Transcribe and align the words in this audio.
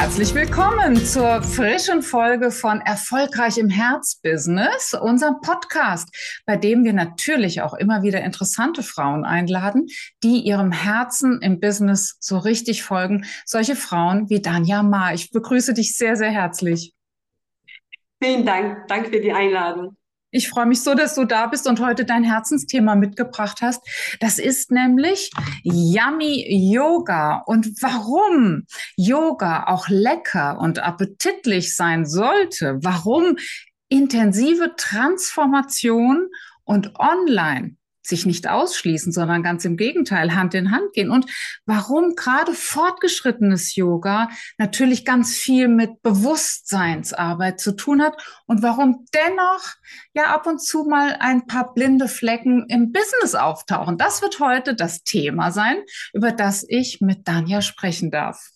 Herzlich 0.00 0.34
willkommen 0.34 0.96
zur 0.96 1.42
frischen 1.42 2.00
Folge 2.00 2.50
von 2.50 2.80
Erfolgreich 2.80 3.58
im 3.58 3.68
Herzbusiness, 3.68 4.94
unserem 4.94 5.42
Podcast, 5.42 6.08
bei 6.46 6.56
dem 6.56 6.84
wir 6.84 6.94
natürlich 6.94 7.60
auch 7.60 7.74
immer 7.74 8.02
wieder 8.02 8.22
interessante 8.22 8.82
Frauen 8.82 9.26
einladen, 9.26 9.88
die 10.22 10.40
ihrem 10.40 10.72
Herzen 10.72 11.42
im 11.42 11.60
Business 11.60 12.16
so 12.18 12.38
richtig 12.38 12.82
folgen. 12.82 13.26
Solche 13.44 13.76
Frauen 13.76 14.30
wie 14.30 14.40
Danja 14.40 14.82
Ma. 14.82 15.12
Ich 15.12 15.32
begrüße 15.32 15.74
dich 15.74 15.94
sehr, 15.94 16.16
sehr 16.16 16.30
herzlich. 16.30 16.94
Vielen 18.22 18.46
Dank. 18.46 18.88
Danke 18.88 19.10
für 19.10 19.20
die 19.20 19.34
Einladung. 19.34 19.98
Ich 20.30 20.48
freue 20.48 20.66
mich 20.66 20.82
so, 20.82 20.94
dass 20.94 21.16
du 21.16 21.24
da 21.24 21.46
bist 21.46 21.66
und 21.66 21.80
heute 21.80 22.04
dein 22.04 22.22
Herzensthema 22.22 22.94
mitgebracht 22.94 23.58
hast. 23.62 23.82
Das 24.20 24.38
ist 24.38 24.70
nämlich 24.70 25.30
Yummy 25.64 26.46
Yoga. 26.72 27.42
Und 27.46 27.82
warum 27.82 28.64
Yoga 28.96 29.66
auch 29.66 29.88
lecker 29.88 30.58
und 30.60 30.78
appetitlich 30.78 31.74
sein 31.74 32.06
sollte, 32.06 32.78
warum 32.82 33.36
intensive 33.88 34.74
Transformation 34.76 36.28
und 36.64 36.98
online 37.00 37.76
sich 38.10 38.26
nicht 38.26 38.48
ausschließen, 38.48 39.12
sondern 39.12 39.42
ganz 39.42 39.64
im 39.64 39.78
Gegenteil 39.78 40.34
Hand 40.34 40.52
in 40.54 40.70
Hand 40.70 40.92
gehen. 40.92 41.10
Und 41.10 41.26
warum 41.64 42.14
gerade 42.14 42.52
fortgeschrittenes 42.52 43.74
Yoga 43.74 44.28
natürlich 44.58 45.06
ganz 45.06 45.34
viel 45.34 45.68
mit 45.68 46.02
Bewusstseinsarbeit 46.02 47.58
zu 47.58 47.72
tun 47.72 48.02
hat 48.02 48.22
und 48.46 48.62
warum 48.62 49.06
dennoch 49.14 49.76
ja 50.12 50.34
ab 50.34 50.46
und 50.46 50.60
zu 50.60 50.84
mal 50.84 51.16
ein 51.20 51.46
paar 51.46 51.72
blinde 51.72 52.08
Flecken 52.08 52.66
im 52.68 52.92
Business 52.92 53.34
auftauchen. 53.34 53.96
Das 53.96 54.20
wird 54.20 54.40
heute 54.40 54.74
das 54.74 55.02
Thema 55.02 55.50
sein, 55.50 55.78
über 56.12 56.32
das 56.32 56.66
ich 56.68 57.00
mit 57.00 57.26
Danja 57.26 57.62
sprechen 57.62 58.10
darf. 58.10 58.50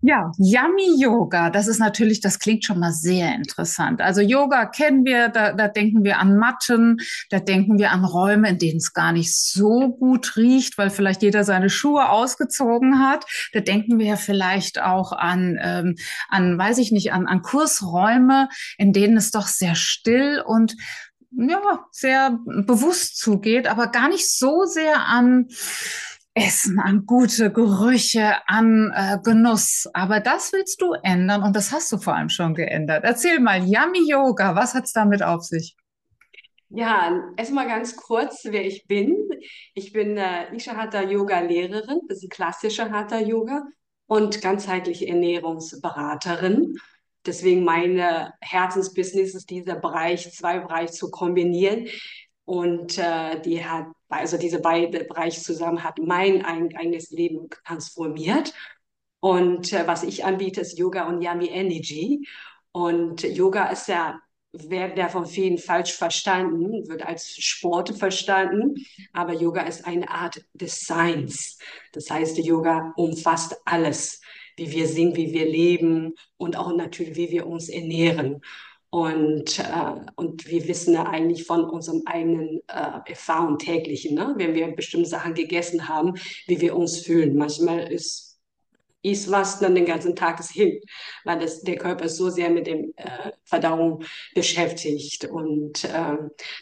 Ja, 0.00 0.30
Yummy 0.38 1.00
Yoga, 1.02 1.50
das 1.50 1.66
ist 1.66 1.80
natürlich, 1.80 2.20
das 2.20 2.38
klingt 2.38 2.64
schon 2.64 2.78
mal 2.78 2.92
sehr 2.92 3.34
interessant. 3.34 4.00
Also 4.00 4.20
Yoga 4.20 4.66
kennen 4.66 5.04
wir, 5.04 5.28
da, 5.28 5.52
da 5.52 5.66
denken 5.66 6.04
wir 6.04 6.18
an 6.18 6.36
Matten, 6.36 6.98
da 7.30 7.40
denken 7.40 7.78
wir 7.78 7.90
an 7.90 8.04
Räume, 8.04 8.50
in 8.50 8.58
denen 8.58 8.76
es 8.76 8.92
gar 8.92 9.10
nicht 9.10 9.36
so 9.36 9.88
gut 9.88 10.36
riecht, 10.36 10.78
weil 10.78 10.90
vielleicht 10.90 11.22
jeder 11.22 11.42
seine 11.42 11.68
Schuhe 11.68 12.10
ausgezogen 12.10 13.00
hat. 13.00 13.24
Da 13.52 13.58
denken 13.58 13.98
wir 13.98 14.06
ja 14.06 14.16
vielleicht 14.16 14.80
auch 14.80 15.10
an, 15.10 15.58
ähm, 15.60 15.96
an, 16.28 16.56
weiß 16.56 16.78
ich 16.78 16.92
nicht, 16.92 17.12
an, 17.12 17.26
an 17.26 17.42
Kursräume, 17.42 18.48
in 18.76 18.92
denen 18.92 19.16
es 19.16 19.32
doch 19.32 19.48
sehr 19.48 19.74
still 19.74 20.40
und 20.46 20.76
ja, 21.32 21.84
sehr 21.90 22.38
bewusst 22.46 23.18
zugeht, 23.18 23.66
aber 23.66 23.88
gar 23.88 24.08
nicht 24.08 24.30
so 24.30 24.64
sehr 24.64 25.06
an 25.06 25.48
Essen, 26.38 26.78
an 26.78 27.04
gute 27.06 27.52
Gerüche, 27.52 28.36
an 28.46 28.92
äh, 28.94 29.18
Genuss. 29.22 29.88
Aber 29.92 30.20
das 30.20 30.52
willst 30.52 30.80
du 30.80 30.94
ändern 31.02 31.42
und 31.42 31.54
das 31.54 31.72
hast 31.72 31.90
du 31.92 31.98
vor 31.98 32.14
allem 32.14 32.28
schon 32.28 32.54
geändert. 32.54 33.04
Erzähl 33.04 33.40
mal, 33.40 33.58
Yummy 33.58 34.08
Yoga, 34.08 34.54
was 34.54 34.74
hat 34.74 34.84
es 34.84 34.92
damit 34.92 35.22
auf 35.22 35.42
sich? 35.42 35.76
Ja, 36.70 37.32
erstmal 37.36 37.66
ganz 37.66 37.96
kurz, 37.96 38.44
wer 38.44 38.66
ich 38.66 38.86
bin. 38.86 39.16
Ich 39.74 39.92
bin 39.92 40.16
äh, 40.16 40.54
Isha 40.54 40.76
Hatha 40.76 41.02
Yoga 41.02 41.40
Lehrerin, 41.40 42.00
das 42.08 42.22
ist 42.22 42.30
klassische 42.30 42.90
Hatha 42.90 43.18
Yoga 43.18 43.64
und 44.06 44.42
ganzheitliche 44.42 45.08
Ernährungsberaterin. 45.08 46.76
Deswegen 47.24 47.64
meine 47.64 48.34
Herzensbusiness 48.40 49.34
ist 49.34 49.50
dieser 49.50 49.76
Bereich, 49.76 50.32
zwei 50.32 50.60
Bereiche 50.60 50.92
zu 50.92 51.10
kombinieren. 51.10 51.88
Und 52.48 52.96
äh, 52.96 53.38
die 53.42 53.62
hat 53.62 53.88
also 54.08 54.38
diese 54.38 54.58
beiden 54.58 55.06
Bereiche 55.06 55.42
zusammen 55.42 55.84
hat 55.84 55.98
mein 55.98 56.46
eigenes 56.46 57.10
Leben 57.10 57.50
transformiert. 57.66 58.54
Und 59.20 59.74
äh, 59.74 59.86
was 59.86 60.02
ich 60.02 60.24
anbiete, 60.24 60.62
ist 60.62 60.78
Yoga 60.78 61.06
und 61.08 61.20
Yummy 61.20 61.48
Energy. 61.48 62.26
Und 62.72 63.22
Yoga 63.22 63.66
ist 63.66 63.88
ja, 63.88 64.18
wird 64.52 64.96
ja 64.96 65.10
von 65.10 65.26
vielen 65.26 65.58
falsch 65.58 65.92
verstanden, 65.92 66.88
wird 66.88 67.02
als 67.02 67.28
Sport 67.36 67.90
verstanden, 67.98 68.76
aber 69.12 69.34
Yoga 69.34 69.64
ist 69.64 69.86
eine 69.86 70.08
Art 70.08 70.42
des 70.54 70.86
Seins. 70.86 71.58
Das 71.92 72.08
heißt, 72.08 72.38
Yoga 72.38 72.94
umfasst 72.96 73.60
alles, 73.66 74.22
wie 74.56 74.70
wir 74.70 74.88
singen, 74.88 75.16
wie 75.16 75.34
wir 75.34 75.44
leben 75.44 76.14
und 76.38 76.56
auch 76.56 76.74
natürlich, 76.74 77.14
wie 77.14 77.30
wir 77.30 77.46
uns 77.46 77.68
ernähren. 77.68 78.40
Und, 78.90 79.58
äh, 79.58 79.94
und 80.16 80.48
wir 80.48 80.66
wissen 80.66 80.94
ja 80.94 81.04
eigentlich 81.04 81.44
von 81.44 81.64
unserem 81.64 82.02
eigenen 82.06 82.60
äh, 82.68 83.10
Erfahrung 83.10 83.58
täglichen, 83.58 84.14
ne? 84.14 84.34
wenn 84.36 84.54
wir 84.54 84.68
bestimmte 84.68 85.08
Sachen 85.08 85.34
gegessen 85.34 85.88
haben, 85.88 86.14
wie 86.46 86.60
wir 86.60 86.74
uns 86.74 86.98
fühlen. 86.98 87.36
Manchmal 87.36 87.92
ist 87.92 88.28
ist 89.02 89.30
was 89.30 89.60
dann 89.60 89.74
den 89.74 89.84
ganzen 89.84 90.16
Tag 90.16 90.40
ist 90.40 90.50
hin, 90.50 90.80
weil 91.24 91.38
das, 91.38 91.62
der 91.62 91.76
Körper 91.76 92.06
ist 92.06 92.16
so 92.16 92.30
sehr 92.30 92.50
mit 92.50 92.66
dem 92.66 92.92
äh, 92.96 93.30
Verdauung 93.44 94.04
beschäftigt. 94.34 95.24
Und 95.24 95.84
äh, 95.84 96.16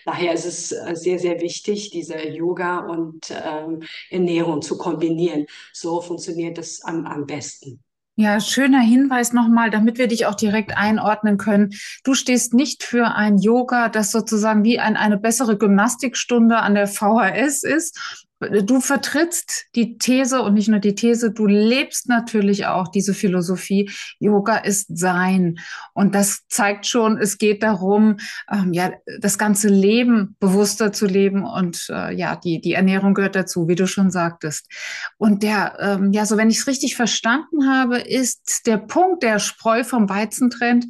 daher 0.05 0.35
ist 0.35 0.45
es 0.45 0.73
äh, 0.73 0.95
sehr, 0.95 1.19
sehr 1.19 1.41
wichtig, 1.41 1.91
diese 1.91 2.19
Yoga 2.29 2.81
und 2.81 3.31
äh, 3.31 3.67
Ernährung 4.11 4.63
zu 4.63 4.77
kombinieren. 4.77 5.47
So 5.73 6.01
funktioniert 6.01 6.59
das 6.59 6.83
am, 6.83 7.07
am 7.07 7.27
besten. 7.27 7.83
Ja, 8.19 8.41
schöner 8.41 8.81
Hinweis 8.81 9.35
nochmal, 9.35 9.69
damit 9.69 9.99
wir 9.99 10.09
dich 10.09 10.25
auch 10.25 10.35
direkt 10.35 10.75
einordnen 10.75 11.37
können. 11.37 11.75
Du 12.03 12.15
stehst 12.15 12.55
nicht 12.55 12.83
für 12.83 13.15
ein 13.15 13.37
Yoga, 13.37 13.91
das 13.91 14.11
sozusagen 14.11 14.65
wie 14.65 14.81
ein, 14.81 14.97
eine 14.97 15.19
bessere 15.19 15.59
Gymnastikstunde 15.59 16.57
an 16.57 16.75
der 16.75 16.87
VHS 16.87 17.63
ist, 17.63 18.26
du 18.41 18.81
vertrittst 18.81 19.67
die 19.75 19.97
These 19.99 20.43
und 20.43 20.55
nicht 20.55 20.69
nur 20.69 20.79
die 20.79 20.95
These, 20.95 21.31
du 21.31 21.47
lebst 21.47 22.09
natürlich 22.09 22.67
auch 22.67 22.89
diese 22.89 23.15
Philosophie. 23.15 23.91
Yoga 24.19 24.59
ist 24.59 24.97
Sein. 24.97 25.59
Und 25.95 26.15
das 26.15 26.47
zeigt 26.49 26.87
schon, 26.87 27.17
es 27.17 27.39
geht 27.39 27.63
darum, 27.63 28.19
ähm, 28.51 28.73
ja, 28.73 28.93
das 29.21 29.39
ganze 29.39 29.69
Leben 29.69 30.37
bewusster 30.39 30.93
zu 30.93 31.07
leben. 31.07 31.45
Und 31.45 31.87
äh, 31.91 32.15
ja, 32.15 32.37
die, 32.37 32.61
die 32.61 32.75
Ernährung 32.75 33.15
gehört 33.15 33.37
dazu, 33.37 33.69
wie 33.69 33.75
du 33.75 33.87
schon 33.87 34.11
sagtest. 34.11 34.71
Und 35.17 35.43
der, 35.43 35.77
ähm, 35.81 36.13
ja, 36.13 36.27
so 36.27 36.37
wenn 36.37 36.51
ich 36.51 36.59
es 36.59 36.67
richtig 36.67 36.97
verstanden 36.97 37.69
habe, 37.69 37.99
ist 37.99 38.67
der 38.67 38.79
Punkt, 38.79 39.23
der 39.23 39.39
Spreu 39.39 39.83
vom 39.83 40.09
Weizen 40.09 40.51
trennt, 40.51 40.87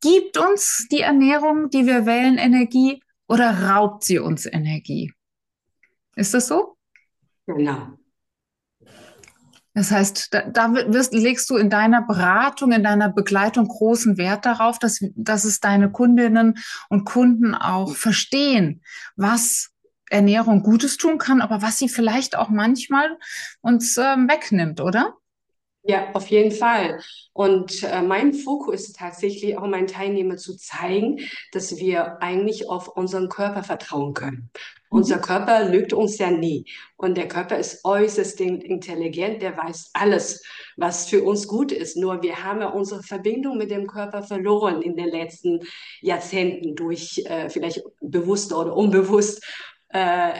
gibt 0.00 0.38
uns 0.38 0.86
die 0.90 1.00
Ernährung, 1.00 1.70
die 1.70 1.86
wir 1.86 2.06
wählen, 2.06 2.38
Energie 2.38 3.02
oder 3.28 3.68
raubt 3.68 4.02
sie 4.02 4.18
uns 4.18 4.46
Energie? 4.46 5.12
Ist 6.16 6.34
das 6.34 6.48
so? 6.48 6.76
Genau. 7.56 7.88
Das 9.74 9.90
heißt, 9.92 10.34
da, 10.34 10.42
da 10.42 10.74
wirst, 10.74 11.14
legst 11.14 11.48
du 11.48 11.56
in 11.56 11.70
deiner 11.70 12.02
Beratung, 12.02 12.72
in 12.72 12.82
deiner 12.82 13.08
Begleitung 13.08 13.68
großen 13.68 14.18
Wert 14.18 14.44
darauf, 14.44 14.78
dass, 14.78 14.98
dass 15.14 15.44
es 15.44 15.60
deine 15.60 15.90
Kundinnen 15.90 16.58
und 16.88 17.04
Kunden 17.04 17.54
auch 17.54 17.94
verstehen, 17.94 18.82
was 19.16 19.70
Ernährung 20.10 20.64
Gutes 20.64 20.96
tun 20.96 21.18
kann, 21.18 21.40
aber 21.40 21.62
was 21.62 21.78
sie 21.78 21.88
vielleicht 21.88 22.36
auch 22.36 22.48
manchmal 22.48 23.16
uns 23.60 23.96
ähm, 23.96 24.28
wegnimmt, 24.28 24.80
oder? 24.80 25.14
Ja, 25.82 26.10
auf 26.12 26.26
jeden 26.26 26.50
Fall. 26.50 27.00
Und 27.32 27.82
äh, 27.84 28.02
mein 28.02 28.34
Fokus 28.34 28.88
ist 28.88 28.96
tatsächlich 28.96 29.56
auch 29.56 29.66
meinen 29.66 29.86
Teilnehmern 29.86 30.36
zu 30.36 30.56
zeigen, 30.56 31.20
dass 31.52 31.76
wir 31.76 32.20
eigentlich 32.20 32.68
auf 32.68 32.88
unseren 32.88 33.28
Körper 33.28 33.62
vertrauen 33.62 34.12
können. 34.12 34.50
Mhm. 34.90 34.98
Unser 34.98 35.18
Körper 35.18 35.68
lügt 35.68 35.92
uns 35.92 36.18
ja 36.18 36.30
nie. 36.30 36.64
Und 36.96 37.16
der 37.16 37.28
Körper 37.28 37.58
ist 37.58 37.84
äußerst 37.84 38.40
intelligent, 38.40 39.42
der 39.42 39.56
weiß 39.56 39.90
alles, 39.94 40.42
was 40.76 41.08
für 41.08 41.22
uns 41.22 41.46
gut 41.46 41.72
ist. 41.72 41.96
Nur 41.96 42.22
wir 42.22 42.44
haben 42.44 42.60
ja 42.60 42.68
unsere 42.68 43.02
Verbindung 43.02 43.58
mit 43.58 43.70
dem 43.70 43.86
Körper 43.86 44.22
verloren 44.22 44.82
in 44.82 44.96
den 44.96 45.08
letzten 45.08 45.60
Jahrzehnten 46.00 46.74
durch 46.74 47.22
äh, 47.26 47.48
vielleicht 47.48 47.82
bewusst 48.00 48.52
oder 48.52 48.76
unbewusst 48.76 49.44
äh, 49.88 50.32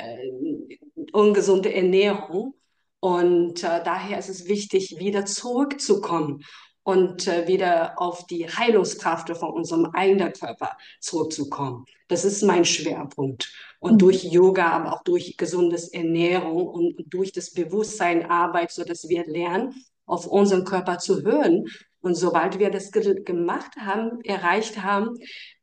ungesunde 1.12 1.72
Ernährung. 1.74 2.54
Und 3.00 3.64
äh, 3.64 3.82
daher 3.82 4.18
ist 4.18 4.28
es 4.28 4.46
wichtig, 4.46 4.96
wieder 4.98 5.24
zurückzukommen 5.24 6.44
und 6.82 7.26
äh, 7.26 7.46
wieder 7.46 8.00
auf 8.00 8.26
die 8.26 8.48
Heilungskraft 8.48 9.28
von 9.36 9.50
unserem 9.50 9.86
eigenen 9.92 10.32
Körper 10.32 10.76
zurückzukommen. 11.00 11.84
Das 12.08 12.24
ist 12.24 12.42
mein 12.42 12.64
Schwerpunkt. 12.64 13.52
Und 13.78 13.94
mhm. 13.94 13.98
durch 13.98 14.24
Yoga, 14.24 14.70
aber 14.70 14.94
auch 14.94 15.02
durch 15.02 15.36
gesundes 15.36 15.88
Ernährung 15.88 16.66
und 16.66 16.94
durch 17.06 17.32
das 17.32 17.52
Bewusstsein 17.52 18.28
Arbeit, 18.28 18.70
so 18.70 18.84
dass 18.84 19.08
wir 19.08 19.26
lernen, 19.26 19.74
auf 20.06 20.26
unseren 20.26 20.64
Körper 20.64 20.98
zu 20.98 21.22
hören. 21.22 21.66
Und 22.00 22.14
sobald 22.14 22.58
wir 22.58 22.70
das 22.70 22.90
ge 22.92 23.22
gemacht 23.22 23.76
haben, 23.76 24.20
erreicht 24.22 24.82
haben, 24.82 25.18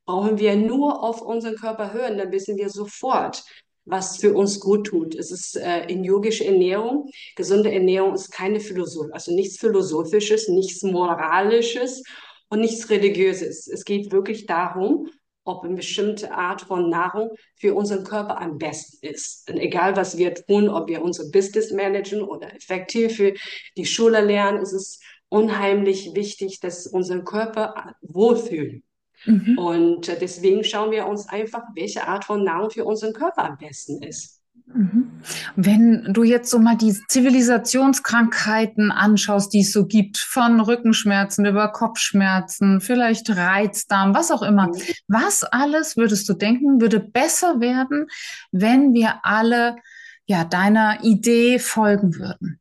brauchen 0.05 0.39
wir 0.39 0.55
nur 0.55 1.03
auf 1.03 1.21
unseren 1.21 1.55
Körper 1.55 1.93
hören, 1.93 2.17
dann 2.17 2.31
wissen 2.31 2.57
wir 2.57 2.69
sofort, 2.69 3.43
was 3.87 4.17
für 4.17 4.33
uns 4.33 4.59
gut 4.59 4.87
tut. 4.87 5.15
Es 5.15 5.31
ist 5.31 5.55
äh, 5.55 5.85
in 5.85 6.03
yogische 6.03 6.45
Ernährung. 6.45 7.09
Gesunde 7.35 7.71
Ernährung 7.71 8.13
ist 8.13 8.31
keine 8.31 8.59
Philosophie, 8.59 9.11
also 9.13 9.33
nichts 9.33 9.57
Philosophisches, 9.57 10.49
nichts 10.49 10.83
Moralisches 10.83 12.03
und 12.49 12.59
nichts 12.59 12.89
Religiöses. 12.89 13.67
Es 13.67 13.85
geht 13.85 14.11
wirklich 14.11 14.45
darum, 14.45 15.09
ob 15.45 15.63
eine 15.63 15.75
bestimmte 15.75 16.31
Art 16.33 16.61
von 16.61 16.89
Nahrung 16.89 17.31
für 17.55 17.73
unseren 17.73 18.03
Körper 18.03 18.41
am 18.41 18.57
besten 18.57 19.05
ist. 19.05 19.49
Und 19.49 19.57
egal, 19.57 19.95
was 19.95 20.17
wir 20.17 20.35
tun, 20.35 20.67
ob 20.67 20.89
wir 20.89 21.01
unser 21.01 21.31
Business 21.31 21.71
managen 21.71 22.21
oder 22.21 22.53
effektiv 22.53 23.15
für 23.15 23.33
die 23.77 23.85
Schule 23.85 24.19
lernen, 24.19 24.61
ist 24.61 24.73
es 24.73 24.99
unheimlich 25.29 26.13
wichtig, 26.13 26.59
dass 26.59 26.87
unser 26.87 27.21
Körper 27.21 27.95
wohlfühlt. 28.01 28.83
Mhm. 29.25 29.57
Und 29.57 30.07
deswegen 30.21 30.63
schauen 30.63 30.91
wir 30.91 31.07
uns 31.07 31.27
einfach, 31.27 31.63
welche 31.75 32.07
Art 32.07 32.25
von 32.25 32.43
Nahrung 32.43 32.69
für 32.69 32.85
unseren 32.85 33.13
Körper 33.13 33.43
am 33.43 33.57
besten 33.57 34.01
ist. 34.03 34.37
Mhm. 34.73 35.21
Wenn 35.55 36.13
du 36.13 36.23
jetzt 36.23 36.49
so 36.49 36.59
mal 36.59 36.75
die 36.75 36.93
Zivilisationskrankheiten 37.07 38.91
anschaust, 38.91 39.53
die 39.53 39.61
es 39.61 39.71
so 39.71 39.85
gibt, 39.85 40.17
von 40.17 40.59
Rückenschmerzen 40.59 41.45
über 41.45 41.69
Kopfschmerzen, 41.71 42.81
vielleicht 42.81 43.29
Reizdarm, 43.29 44.13
was 44.13 44.29
auch 44.29 44.43
immer, 44.43 44.67
mhm. 44.67 44.73
was 45.07 45.43
alles 45.43 45.95
würdest 45.95 46.27
du 46.27 46.33
denken, 46.33 46.81
würde 46.81 46.99
besser 46.99 47.61
werden, 47.61 48.07
wenn 48.51 48.93
wir 48.93 49.19
alle 49.23 49.77
ja 50.25 50.43
deiner 50.43 51.03
Idee 51.03 51.59
folgen 51.59 52.15
würden? 52.15 52.59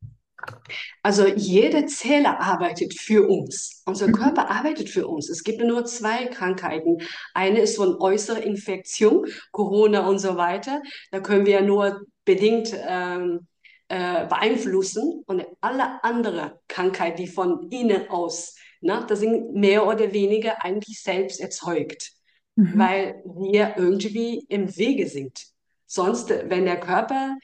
Also 1.03 1.27
jede 1.27 1.87
Zelle 1.87 2.41
arbeitet 2.41 2.99
für 2.99 3.29
uns. 3.29 3.83
Unser 3.87 4.09
mhm. 4.09 4.13
Körper 4.13 4.51
arbeitet 4.51 4.89
für 4.89 5.07
uns. 5.07 5.29
Es 5.29 5.45
gibt 5.45 5.61
nur 5.61 5.85
zwei 5.85 6.27
Krankheiten. 6.27 6.99
Eine 7.35 7.61
ist 7.61 7.77
von 7.77 7.97
äußerer 8.01 8.43
Infektion, 8.43 9.27
Corona 9.53 10.07
und 10.07 10.19
so 10.19 10.37
weiter. 10.37 10.83
Da 11.11 11.21
können 11.21 11.47
wir 11.47 11.61
nur 11.63 12.03
bedingt 12.25 12.75
ähm, 12.87 13.47
äh, 13.89 14.27
beeinflussen. 14.27 15.23
Und 15.27 15.47
alle 15.61 16.03
anderen 16.03 16.51
Krankheiten, 16.69 17.19
die 17.19 17.29
von 17.29 17.71
innen 17.71 18.09
aus, 18.09 18.57
ne, 18.81 19.05
das 19.09 19.21
sind 19.21 19.55
mehr 19.55 19.87
oder 19.87 20.13
weniger 20.13 20.65
eigentlich 20.65 21.03
selbst 21.03 21.41
erzeugt, 21.41 22.13
mhm. 22.57 22.73
weil 22.75 23.23
wir 23.25 23.75
irgendwie 23.77 24.45
im 24.49 24.77
Wege 24.77 25.09
sind. 25.09 25.47
Sonst, 25.87 26.31
wenn 26.31 26.65
der 26.65 26.81
Körper 26.81 27.37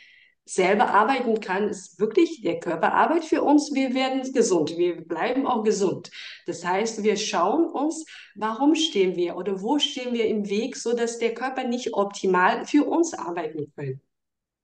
selber 0.44 0.90
arbeiten 0.90 1.40
kann, 1.40 1.68
ist 1.68 2.00
wirklich 2.00 2.42
der 2.42 2.58
Körper 2.58 2.92
arbeitet 2.92 3.24
für 3.24 3.42
uns. 3.42 3.72
Wir 3.72 3.94
werden 3.94 4.32
gesund. 4.32 4.76
Wir 4.76 5.00
bleiben 5.00 5.46
auch 5.46 5.62
gesund. 5.62 6.10
Das 6.46 6.64
heißt, 6.64 7.02
wir 7.02 7.16
schauen 7.16 7.66
uns, 7.66 8.04
warum 8.34 8.74
stehen 8.74 9.16
wir 9.16 9.36
oder 9.36 9.62
wo 9.62 9.78
stehen 9.78 10.12
wir 10.12 10.26
im 10.26 10.48
Weg, 10.48 10.76
so 10.76 10.94
dass 10.94 11.18
der 11.18 11.34
Körper 11.34 11.64
nicht 11.64 11.94
optimal 11.94 12.66
für 12.66 12.84
uns 12.84 13.14
arbeiten 13.14 13.72
kann. 13.76 14.00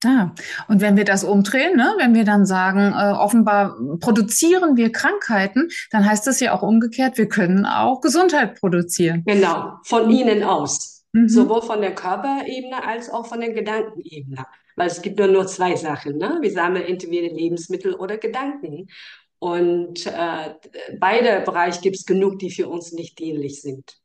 Ah, 0.04 0.30
und 0.68 0.80
wenn 0.80 0.96
wir 0.96 1.04
das 1.04 1.24
umdrehen, 1.24 1.76
ne, 1.76 1.92
wenn 1.98 2.14
wir 2.14 2.24
dann 2.24 2.46
sagen, 2.46 2.92
äh, 2.92 3.18
offenbar 3.18 3.76
produzieren 3.98 4.76
wir 4.76 4.92
Krankheiten, 4.92 5.70
dann 5.90 6.08
heißt 6.08 6.24
das 6.24 6.38
ja 6.38 6.54
auch 6.54 6.62
umgekehrt, 6.62 7.18
wir 7.18 7.28
können 7.28 7.66
auch 7.66 8.00
Gesundheit 8.00 8.60
produzieren. 8.60 9.24
Genau, 9.26 9.72
von 9.82 10.08
ihnen 10.08 10.44
aus. 10.44 11.04
Mhm. 11.12 11.28
Sowohl 11.28 11.62
von 11.62 11.80
der 11.80 11.96
Körperebene 11.96 12.86
als 12.86 13.10
auch 13.10 13.26
von 13.26 13.40
der 13.40 13.52
Gedankenebene. 13.52 14.46
Weil 14.78 14.86
es 14.86 15.02
gibt 15.02 15.18
nur, 15.18 15.28
nur 15.28 15.46
zwei 15.46 15.74
Sachen. 15.76 16.16
Ne? 16.18 16.38
Wir 16.40 16.52
sammeln 16.52 16.84
entweder 16.84 17.34
Lebensmittel 17.34 17.94
oder 17.94 18.16
Gedanken. 18.16 18.86
Und 19.40 20.06
äh, 20.06 20.54
beide 20.98 21.42
Bereiche 21.44 21.80
gibt 21.80 21.96
es 21.96 22.06
genug, 22.06 22.38
die 22.38 22.50
für 22.50 22.68
uns 22.68 22.92
nicht 22.92 23.18
dienlich 23.18 23.60
sind. 23.60 23.98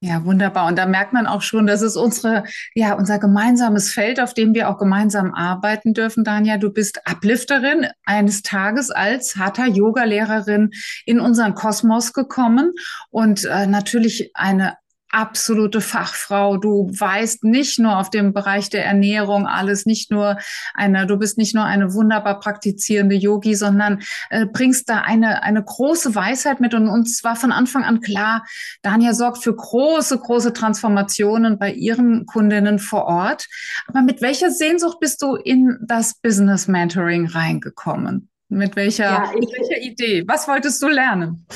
Ja, 0.00 0.24
wunderbar. 0.24 0.68
Und 0.68 0.78
da 0.78 0.86
merkt 0.86 1.12
man 1.12 1.26
auch 1.26 1.42
schon, 1.42 1.66
das 1.66 1.82
ist 1.82 1.96
unsere, 1.96 2.44
ja, 2.74 2.94
unser 2.94 3.18
gemeinsames 3.18 3.92
Feld, 3.92 4.20
auf 4.20 4.32
dem 4.32 4.54
wir 4.54 4.68
auch 4.68 4.78
gemeinsam 4.78 5.34
arbeiten 5.34 5.92
dürfen. 5.92 6.22
Danja, 6.22 6.56
du 6.56 6.70
bist 6.70 7.00
Uplifterin 7.10 7.88
eines 8.04 8.42
Tages 8.42 8.92
als 8.92 9.34
Hatha-Yoga-Lehrerin 9.34 10.70
in 11.04 11.18
unseren 11.18 11.56
Kosmos 11.56 12.12
gekommen 12.12 12.74
und 13.10 13.44
äh, 13.44 13.66
natürlich 13.66 14.30
eine 14.34 14.76
absolute 15.10 15.80
Fachfrau. 15.80 16.56
Du 16.56 16.90
weißt 16.90 17.44
nicht 17.44 17.78
nur 17.78 17.98
auf 17.98 18.10
dem 18.10 18.32
Bereich 18.32 18.68
der 18.70 18.84
Ernährung 18.84 19.46
alles, 19.46 19.86
nicht 19.86 20.10
nur 20.10 20.38
eine, 20.74 21.06
du 21.06 21.16
bist 21.16 21.38
nicht 21.38 21.54
nur 21.54 21.64
eine 21.64 21.94
wunderbar 21.94 22.40
praktizierende 22.40 23.14
Yogi, 23.14 23.54
sondern 23.54 24.02
äh, 24.30 24.46
bringst 24.46 24.88
da 24.88 25.00
eine, 25.00 25.42
eine 25.42 25.62
große 25.62 26.14
Weisheit 26.14 26.60
mit 26.60 26.74
und 26.74 26.88
uns 26.88 27.24
war 27.24 27.36
von 27.36 27.52
Anfang 27.52 27.84
an 27.84 28.00
klar, 28.00 28.44
Dania 28.82 29.14
sorgt 29.14 29.42
für 29.42 29.54
große, 29.54 30.18
große 30.18 30.52
Transformationen 30.52 31.58
bei 31.58 31.72
ihren 31.72 32.26
Kundinnen 32.26 32.78
vor 32.78 33.04
Ort. 33.06 33.46
Aber 33.86 34.02
mit 34.02 34.20
welcher 34.20 34.50
Sehnsucht 34.50 35.00
bist 35.00 35.22
du 35.22 35.36
in 35.36 35.78
das 35.80 36.14
Business 36.20 36.68
Mentoring 36.68 37.26
reingekommen? 37.26 38.28
Mit 38.48 38.76
welcher, 38.76 39.04
ja, 39.04 39.32
mit 39.34 39.50
welcher 39.52 39.82
Idee? 39.82 40.24
Was 40.26 40.48
wolltest 40.48 40.82
du 40.82 40.88
lernen? 40.88 41.46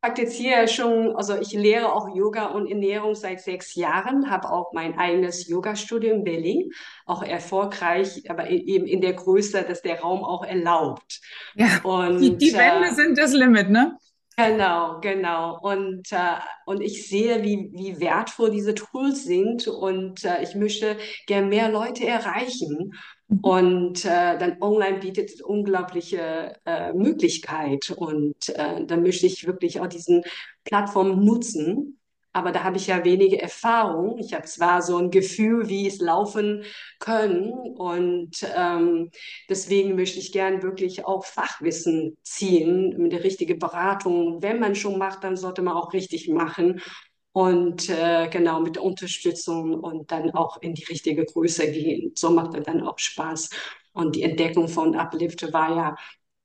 Praktiziere 0.00 0.66
schon, 0.66 1.14
also 1.14 1.38
ich 1.38 1.52
lehre 1.52 1.92
auch 1.92 2.14
Yoga 2.14 2.46
und 2.46 2.66
Ernährung 2.66 3.14
seit 3.14 3.40
sechs 3.40 3.74
Jahren, 3.74 4.30
habe 4.30 4.50
auch 4.50 4.72
mein 4.72 4.98
eigenes 4.98 5.46
Yoga-Studio 5.46 6.14
in 6.14 6.24
Berlin, 6.24 6.70
auch 7.06 7.22
erfolgreich, 7.22 8.30
aber 8.30 8.48
e-, 8.48 8.56
eben 8.56 8.86
in 8.86 9.00
der 9.00 9.12
Größe, 9.12 9.62
dass 9.62 9.82
der 9.82 10.00
Raum 10.00 10.24
auch 10.24 10.44
erlaubt. 10.44 11.20
Ja, 11.54 11.80
und, 11.82 12.20
die, 12.20 12.36
die 12.36 12.52
Wände 12.54 12.88
äh, 12.88 12.94
sind 12.94 13.18
das 13.18 13.32
Limit, 13.32 13.68
ne? 13.70 13.96
Genau, 14.36 15.00
genau. 15.00 15.58
Und, 15.60 16.10
äh, 16.12 16.38
und 16.64 16.80
ich 16.80 17.06
sehe, 17.08 17.42
wie, 17.42 17.70
wie 17.74 18.00
wertvoll 18.00 18.50
diese 18.50 18.74
Tools 18.74 19.24
sind 19.24 19.68
und 19.68 20.24
äh, 20.24 20.42
ich 20.42 20.54
möchte 20.54 20.96
gerne 21.26 21.46
mehr 21.46 21.68
Leute 21.68 22.06
erreichen. 22.06 22.92
Mhm. 23.30 23.38
Und 23.42 24.04
äh, 24.04 24.38
dann 24.38 24.56
online 24.60 24.98
bietet 24.98 25.40
unglaubliche 25.42 26.56
äh, 26.66 26.92
Möglichkeit 26.92 27.90
und 27.96 28.48
äh, 28.50 28.84
da 28.84 28.96
möchte 28.96 29.26
ich 29.26 29.46
wirklich 29.46 29.80
auch 29.80 29.86
diesen 29.86 30.22
Plattform 30.64 31.24
nutzen. 31.24 31.96
Aber 32.32 32.52
da 32.52 32.62
habe 32.62 32.76
ich 32.76 32.86
ja 32.86 33.04
wenige 33.04 33.42
Erfahrung. 33.42 34.16
Ich 34.18 34.34
habe 34.34 34.44
zwar 34.44 34.82
so 34.82 34.96
ein 34.98 35.10
Gefühl, 35.10 35.68
wie 35.68 35.88
es 35.88 35.98
laufen 35.98 36.62
können 37.00 37.50
und 37.76 38.46
ähm, 38.56 39.10
deswegen 39.48 39.96
möchte 39.96 40.20
ich 40.20 40.30
gern 40.30 40.62
wirklich 40.62 41.04
auch 41.04 41.24
Fachwissen 41.24 42.16
ziehen 42.22 42.94
mit 42.98 43.12
der 43.12 43.24
richtigen 43.24 43.58
Beratung. 43.58 44.42
Wenn 44.42 44.60
man 44.60 44.76
schon 44.76 44.96
macht, 44.96 45.24
dann 45.24 45.36
sollte 45.36 45.62
man 45.62 45.74
auch 45.74 45.92
richtig 45.92 46.28
machen 46.28 46.80
und 47.32 47.88
äh, 47.88 48.28
genau 48.28 48.60
mit 48.60 48.78
Unterstützung 48.78 49.74
und 49.74 50.10
dann 50.10 50.30
auch 50.32 50.60
in 50.62 50.74
die 50.74 50.84
richtige 50.84 51.24
Größe 51.24 51.70
gehen. 51.70 52.12
So 52.16 52.30
macht 52.30 52.54
er 52.54 52.62
dann 52.62 52.82
auch 52.82 52.98
Spaß. 52.98 53.50
Und 53.92 54.16
die 54.16 54.22
Entdeckung 54.22 54.68
von 54.68 54.94
Uplift 54.96 55.52
war 55.52 55.76
ja 55.76 55.96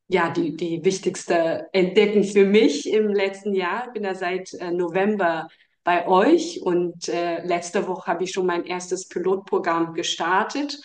ja 0.08 0.30
die, 0.30 0.56
die 0.56 0.84
wichtigste 0.84 1.68
Entdeckung 1.74 2.24
für 2.24 2.46
mich 2.46 2.92
im 2.92 3.10
letzten 3.10 3.54
Jahr. 3.54 3.88
Ich 3.88 3.94
bin 3.94 4.04
ja 4.04 4.16
seit 4.16 4.54
äh, 4.54 4.72
November 4.72 5.48
bei 5.84 6.08
euch 6.08 6.62
und 6.62 7.10
äh, 7.10 7.44
letzte 7.46 7.88
Woche 7.88 8.08
habe 8.08 8.24
ich 8.24 8.32
schon 8.32 8.46
mein 8.46 8.66
erstes 8.66 9.08
Pilotprogramm 9.08 9.94
gestartet 9.94 10.80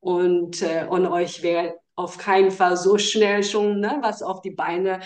und, 0.00 0.62
äh, 0.62 0.86
und 0.88 1.06
euch 1.06 1.42
wäre 1.42 1.76
auf 1.94 2.18
keinen 2.18 2.50
Fall 2.50 2.76
so 2.76 2.98
schnell 2.98 3.42
schon 3.44 3.80
ne, 3.80 3.98
was 4.02 4.22
auf 4.22 4.40
die 4.40 4.50
Beine 4.52 5.00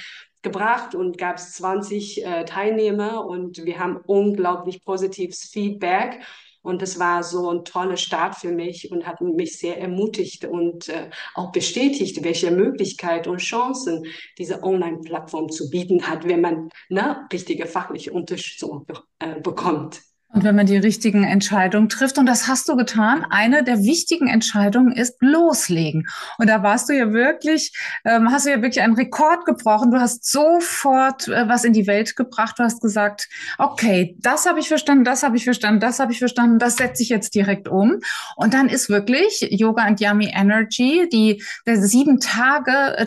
gebracht 0.44 0.94
und 0.94 1.18
gab 1.18 1.36
es 1.36 1.52
20 1.54 2.24
äh, 2.24 2.44
Teilnehmer 2.44 3.26
und 3.26 3.64
wir 3.64 3.80
haben 3.80 3.96
unglaublich 4.06 4.84
positives 4.84 5.44
Feedback. 5.44 6.20
Und 6.62 6.80
das 6.80 6.98
war 6.98 7.22
so 7.22 7.50
ein 7.50 7.64
toller 7.64 7.98
Start 7.98 8.36
für 8.36 8.50
mich 8.50 8.90
und 8.90 9.06
hat 9.06 9.20
mich 9.20 9.58
sehr 9.58 9.78
ermutigt 9.78 10.46
und 10.46 10.88
äh, 10.88 11.10
auch 11.34 11.52
bestätigt, 11.52 12.24
welche 12.24 12.50
Möglichkeiten 12.50 13.28
und 13.28 13.38
Chancen 13.38 14.06
diese 14.38 14.62
Online-Plattform 14.62 15.50
zu 15.50 15.68
bieten 15.68 16.08
hat, 16.08 16.26
wenn 16.26 16.40
man 16.40 16.70
ne, 16.88 17.26
richtige 17.30 17.66
fachliche 17.66 18.12
Unterstützung 18.12 18.86
äh, 19.18 19.40
bekommt. 19.40 20.00
Und 20.34 20.42
wenn 20.42 20.56
man 20.56 20.66
die 20.66 20.76
richtigen 20.76 21.22
Entscheidungen 21.22 21.88
trifft, 21.88 22.18
und 22.18 22.26
das 22.26 22.48
hast 22.48 22.68
du 22.68 22.74
getan, 22.74 23.24
eine 23.30 23.62
der 23.62 23.84
wichtigen 23.84 24.26
Entscheidungen 24.26 24.90
ist 24.90 25.14
loslegen. 25.20 26.08
Und 26.38 26.48
da 26.48 26.64
warst 26.64 26.88
du 26.88 26.92
ja 26.92 27.12
wirklich, 27.12 27.72
ähm, 28.04 28.32
hast 28.32 28.44
du 28.44 28.50
ja 28.50 28.60
wirklich 28.60 28.82
einen 28.82 28.96
Rekord 28.96 29.44
gebrochen. 29.44 29.92
Du 29.92 30.00
hast 30.00 30.28
sofort 30.28 31.28
äh, 31.28 31.48
was 31.48 31.62
in 31.62 31.72
die 31.72 31.86
Welt 31.86 32.16
gebracht. 32.16 32.58
Du 32.58 32.64
hast 32.64 32.80
gesagt, 32.80 33.28
okay, 33.58 34.16
das 34.18 34.44
habe 34.44 34.58
ich 34.58 34.66
verstanden, 34.66 35.04
das 35.04 35.22
habe 35.22 35.36
ich 35.36 35.44
verstanden, 35.44 35.78
das 35.78 36.00
habe 36.00 36.10
ich 36.10 36.18
verstanden, 36.18 36.58
das 36.58 36.76
setze 36.76 37.04
ich 37.04 37.10
jetzt 37.10 37.36
direkt 37.36 37.68
um. 37.68 38.00
Und 38.34 38.54
dann 38.54 38.68
ist 38.68 38.88
wirklich 38.88 39.46
Yoga 39.52 39.84
and 39.84 40.00
Yummy 40.00 40.32
Energy, 40.34 41.08
die 41.12 41.44
der 41.64 41.80
sieben 41.80 42.18
Tage, 42.18 42.72
äh, 42.96 43.06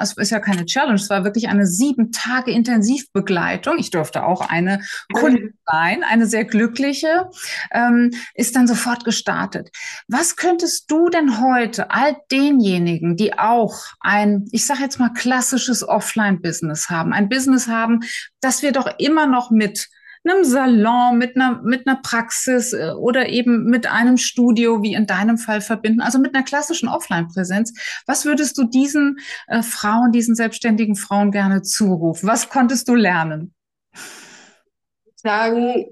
es 0.00 0.12
ist 0.12 0.30
ja 0.30 0.38
keine 0.38 0.64
Challenge, 0.64 0.94
es 0.94 1.10
war 1.10 1.24
wirklich 1.24 1.48
eine 1.48 1.66
sieben 1.66 2.12
Tage 2.12 2.52
Intensivbegleitung. 2.52 3.78
Ich 3.78 3.90
durfte 3.90 4.22
auch 4.22 4.48
eine 4.48 4.80
Kundin 5.12 5.54
sein, 5.66 6.04
eine 6.04 6.26
sehr 6.26 6.44
glückliche 6.44 6.67
Glückliche, 6.68 7.30
ähm, 7.72 8.10
ist 8.34 8.56
dann 8.56 8.66
sofort 8.66 9.04
gestartet. 9.04 9.70
Was 10.06 10.36
könntest 10.36 10.90
du 10.90 11.08
denn 11.08 11.40
heute 11.40 11.90
all 11.90 12.16
denjenigen, 12.30 13.16
die 13.16 13.38
auch 13.38 13.76
ein, 14.00 14.46
ich 14.52 14.66
sage 14.66 14.82
jetzt 14.82 14.98
mal, 14.98 15.12
klassisches 15.12 15.86
Offline-Business 15.86 16.90
haben, 16.90 17.12
ein 17.12 17.28
Business 17.28 17.68
haben, 17.68 18.00
das 18.40 18.62
wir 18.62 18.72
doch 18.72 18.88
immer 18.98 19.26
noch 19.26 19.50
mit 19.50 19.88
einem 20.24 20.44
Salon, 20.44 21.16
mit 21.16 21.36
einer, 21.36 21.62
mit 21.62 21.86
einer 21.86 22.00
Praxis 22.02 22.72
äh, 22.72 22.90
oder 22.90 23.28
eben 23.28 23.64
mit 23.64 23.86
einem 23.90 24.16
Studio, 24.16 24.82
wie 24.82 24.94
in 24.94 25.06
deinem 25.06 25.38
Fall 25.38 25.60
verbinden, 25.60 26.00
also 26.00 26.18
mit 26.18 26.34
einer 26.34 26.44
klassischen 26.44 26.88
Offline-Präsenz. 26.88 27.72
Was 28.06 28.24
würdest 28.24 28.58
du 28.58 28.64
diesen 28.64 29.18
äh, 29.46 29.62
Frauen, 29.62 30.12
diesen 30.12 30.34
selbstständigen 30.34 30.96
Frauen 30.96 31.30
gerne 31.30 31.62
zurufen? 31.62 32.28
Was 32.28 32.48
konntest 32.50 32.88
du 32.88 32.94
lernen? 32.94 33.54
Sagen, 35.16 35.86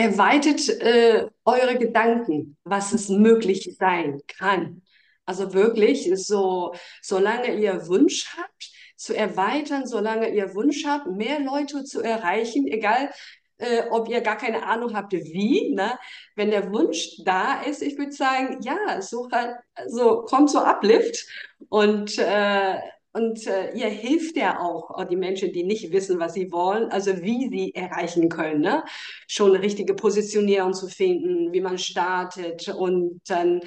erweitert 0.00 0.66
äh, 0.68 1.26
eure 1.44 1.76
Gedanken, 1.76 2.56
was 2.64 2.92
es 2.92 3.10
möglich 3.10 3.76
sein 3.78 4.20
kann. 4.38 4.82
Also 5.26 5.52
wirklich, 5.52 6.10
so, 6.14 6.74
solange 7.02 7.54
ihr 7.54 7.86
Wunsch 7.86 8.34
habt, 8.36 8.70
zu 8.96 9.14
erweitern, 9.14 9.86
solange 9.86 10.30
ihr 10.30 10.54
Wunsch 10.54 10.84
habt, 10.86 11.06
mehr 11.06 11.40
Leute 11.40 11.84
zu 11.84 12.00
erreichen, 12.00 12.66
egal 12.66 13.10
äh, 13.58 13.82
ob 13.90 14.08
ihr 14.08 14.22
gar 14.22 14.36
keine 14.36 14.64
Ahnung 14.66 14.96
habt, 14.96 15.12
wie. 15.12 15.74
Ne? 15.74 15.98
Wenn 16.34 16.50
der 16.50 16.72
Wunsch 16.72 17.22
da 17.24 17.62
ist, 17.62 17.82
ich 17.82 17.98
würde 17.98 18.12
sagen, 18.12 18.58
ja, 18.62 19.02
so, 19.02 19.28
also 19.74 20.22
kommt 20.22 20.50
so 20.50 20.60
Uplift 20.60 21.26
und 21.68 22.18
äh, 22.18 22.78
und 23.12 23.46
äh, 23.46 23.72
ihr 23.72 23.88
hilft 23.88 24.36
ja 24.36 24.60
auch, 24.60 24.90
auch 24.90 25.04
die 25.04 25.16
Menschen, 25.16 25.52
die 25.52 25.64
nicht 25.64 25.90
wissen, 25.92 26.20
was 26.20 26.34
sie 26.34 26.52
wollen, 26.52 26.90
also 26.90 27.20
wie 27.22 27.48
sie 27.48 27.74
erreichen 27.74 28.28
können, 28.28 28.60
ne? 28.60 28.84
schon 29.26 29.50
eine 29.54 29.62
richtige 29.62 29.94
Positionierung 29.94 30.74
zu 30.74 30.86
finden, 30.86 31.52
wie 31.52 31.60
man 31.60 31.78
startet 31.78 32.68
und 32.68 33.20
dann, 33.26 33.60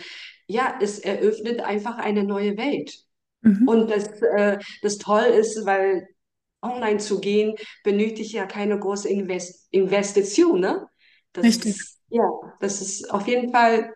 ja, 0.47 0.77
es 0.81 1.00
eröffnet 1.00 1.59
einfach 1.59 1.97
eine 1.97 2.23
neue 2.23 2.57
Welt. 2.57 2.97
Mhm. 3.41 3.67
Und 3.67 3.91
das, 3.91 4.07
äh, 4.21 4.59
das 4.81 4.97
toll 4.97 5.25
ist, 5.25 5.65
weil 5.65 6.07
online 6.62 7.00
zu 7.00 7.19
gehen, 7.19 7.55
benötigt 7.83 8.31
ja 8.31 8.45
keine 8.45 8.79
große 8.79 9.09
Invest 9.09 9.67
Investition. 9.71 10.62
Ne? 10.62 10.88
Das 11.33 11.43
Richtig. 11.43 11.71
Ist, 11.71 12.00
ja, 12.07 12.29
das 12.62 12.79
ist 12.81 13.12
auf 13.12 13.27
jeden 13.27 13.51
Fall 13.51 13.93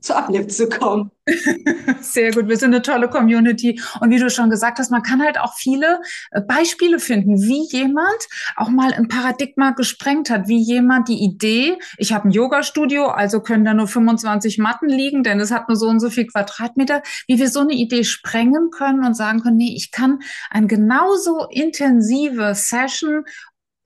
zu 0.00 0.16
Uplift 0.16 0.52
zu 0.52 0.68
kommen. 0.68 1.10
Sehr 2.00 2.32
gut, 2.32 2.48
wir 2.48 2.56
sind 2.56 2.74
eine 2.74 2.82
tolle 2.82 3.08
Community. 3.08 3.80
Und 4.00 4.10
wie 4.10 4.18
du 4.18 4.30
schon 4.30 4.50
gesagt 4.50 4.78
hast, 4.78 4.90
man 4.90 5.02
kann 5.02 5.22
halt 5.22 5.38
auch 5.38 5.54
viele 5.54 6.00
äh, 6.30 6.40
Beispiele 6.40 6.98
finden, 6.98 7.42
wie 7.42 7.66
jemand 7.70 8.28
auch 8.56 8.68
mal 8.68 8.92
ein 8.92 9.08
Paradigma 9.08 9.70
gesprengt 9.70 10.30
hat, 10.30 10.48
wie 10.48 10.60
jemand 10.60 11.08
die 11.08 11.22
Idee, 11.22 11.78
ich 11.96 12.12
habe 12.12 12.28
ein 12.28 12.30
Yoga-Studio, 12.30 13.08
also 13.08 13.40
können 13.40 13.64
da 13.64 13.74
nur 13.74 13.88
25 13.88 14.58
Matten 14.58 14.88
liegen, 14.88 15.22
denn 15.22 15.40
es 15.40 15.50
hat 15.50 15.68
nur 15.68 15.76
so 15.76 15.88
und 15.88 16.00
so 16.00 16.10
viel 16.10 16.26
Quadratmeter, 16.26 17.02
wie 17.26 17.38
wir 17.38 17.48
so 17.48 17.60
eine 17.60 17.74
Idee 17.74 18.04
sprengen 18.04 18.70
können 18.70 19.04
und 19.04 19.14
sagen 19.14 19.42
können, 19.42 19.56
nee, 19.56 19.74
ich 19.76 19.90
kann 19.90 20.20
ein 20.50 20.68
genauso 20.68 21.46
intensive 21.50 22.54
Session 22.54 23.24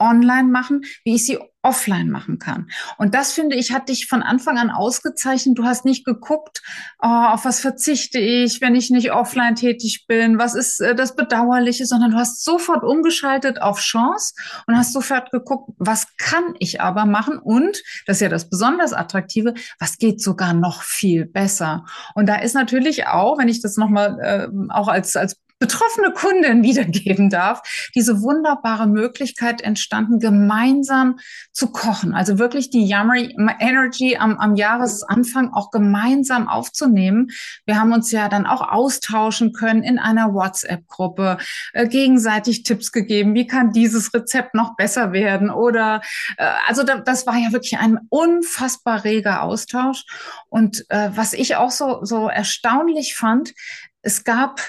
online 0.03 0.49
machen, 0.49 0.83
wie 1.05 1.15
ich 1.15 1.25
sie 1.25 1.39
offline 1.63 2.11
machen 2.11 2.39
kann. 2.41 2.69
Und 2.99 3.15
das 3.15 3.33
finde 3.33 3.57
ich, 3.57 3.73
hat 3.73 3.89
dich 3.89 4.09
von 4.09 4.23
Anfang 4.23 4.59
an 4.59 4.71
ausgezeichnet. 4.71 5.57
Du 5.57 5.65
hast 5.65 5.85
nicht 5.85 6.05
geguckt, 6.05 6.61
oh, 7.01 7.07
auf 7.07 7.45
was 7.45 7.61
verzichte 7.61 8.19
ich, 8.19 8.61
wenn 8.61 8.75
ich 8.75 8.91
nicht 8.91 9.13
offline 9.13 9.55
tätig 9.55 10.07
bin, 10.09 10.39
was 10.39 10.55
ist 10.55 10.81
äh, 10.81 10.97
das 10.97 11.15
Bedauerliche, 11.15 11.87
sondern 11.87 12.11
du 12.11 12.17
hast 12.17 12.45
sofort 12.45 12.83
umgeschaltet 12.83 13.63
auf 13.63 13.79
Chance 13.79 14.35
und 14.67 14.77
hast 14.77 14.93
sofort 14.93 15.31
geguckt, 15.31 15.71
was 15.79 16.09
kann 16.17 16.55
ich 16.59 16.81
aber 16.81 17.07
machen 17.07 17.39
und, 17.39 17.81
das 18.07 18.17
ist 18.17 18.23
ja 18.23 18.29
das 18.29 18.51
besonders 18.51 18.93
Attraktive, 18.93 19.55
was 19.79 19.99
geht 19.99 20.21
sogar 20.21 20.55
noch 20.55 20.83
viel 20.83 21.27
besser. 21.27 21.85
Und 22.15 22.29
da 22.29 22.37
ist 22.37 22.55
natürlich 22.55 23.07
auch, 23.07 23.39
wenn 23.39 23.49
ich 23.49 23.63
das 23.63 23.77
nochmal 23.77 24.19
äh, 24.21 24.49
auch 24.71 24.89
als, 24.89 25.15
als 25.15 25.37
betroffene 25.63 26.11
Kundin 26.13 26.65
wiedergeben 26.65 27.31
darf, 27.31 27.63
diese 27.95 28.21
wunderbare 28.21 28.89
Möglichkeit 28.89 29.61
entstanden, 29.61 30.19
gemeinsam 30.19 31.21
zu 31.53 31.71
kochen. 31.71 32.15
Also 32.15 32.41
wirklich 32.41 32.71
die 32.71 32.85
Yummy 32.85 33.37
Energy 33.61 34.17
am, 34.17 34.39
am 34.39 34.57
Jahresanfang 34.57 35.53
auch 35.53 35.71
gemeinsam 35.71 36.49
aufzunehmen. 36.49 37.31
Wir 37.65 37.79
haben 37.79 37.93
uns 37.93 38.11
ja 38.11 38.29
dann 38.29 38.45
auch 38.45 38.73
austauschen 38.73 39.53
können 39.53 39.85
in 39.85 40.01
einer 40.01 40.35
WhatsApp-Gruppe, 40.35 41.39
äh, 41.75 41.87
gegenseitig 41.87 42.65
Tipps 42.65 42.91
gegeben, 42.91 43.35
wie 43.35 43.47
kann 43.47 43.71
dieses 43.71 44.13
Rezept 44.13 44.57
noch 44.57 44.75
besser 44.75 45.13
werden 45.13 45.49
oder 45.49 46.01
äh, 46.39 46.51
also 46.67 46.83
da, 46.83 46.99
das 46.99 47.25
war 47.29 47.37
ja 47.37 47.53
wirklich 47.53 47.79
ein 47.79 48.01
unfassbar 48.09 49.05
reger 49.05 49.43
Austausch. 49.45 50.03
Und 50.49 50.85
äh, 50.89 51.11
was 51.15 51.35
ich 51.35 51.55
auch 51.55 51.71
so, 51.71 52.05
so 52.05 52.29
erstaunlich 52.29 53.15
fand, 53.15 53.55
es 54.03 54.25
gab 54.25 54.61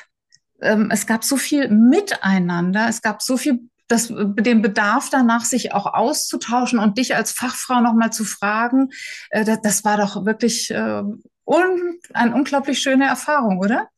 ähm, 0.63 0.89
es 0.91 1.05
gab 1.05 1.24
so 1.24 1.38
viel 1.38 1.70
Miteinander, 1.70 2.88
es 2.89 3.01
gab 3.01 3.22
so 3.22 3.38
viel 3.38 3.70
das, 3.88 4.08
den 4.08 4.62
Bedarf 4.62 5.10
danach, 5.10 5.46
sich 5.46 5.74
auch 5.74 5.86
auszutauschen 5.86 6.79
und 6.79 6.98
dich 6.98 7.15
als 7.15 7.32
Fachfrau 7.32 7.82
nochmal 7.82 8.12
zu 8.12 8.24
fragen, 8.24 8.89
äh, 9.29 9.43
das, 9.43 9.62
das, 9.62 9.84
war 9.84 9.98
doch 9.98 10.25
wirklich 10.25 10.72
äh, 10.72 11.03
un, 11.46 12.00
eine 12.13 12.34
unglaublich 12.34 12.79
schöne 12.79 13.05
Erfahrung, 13.05 13.60
oder? 13.60 13.89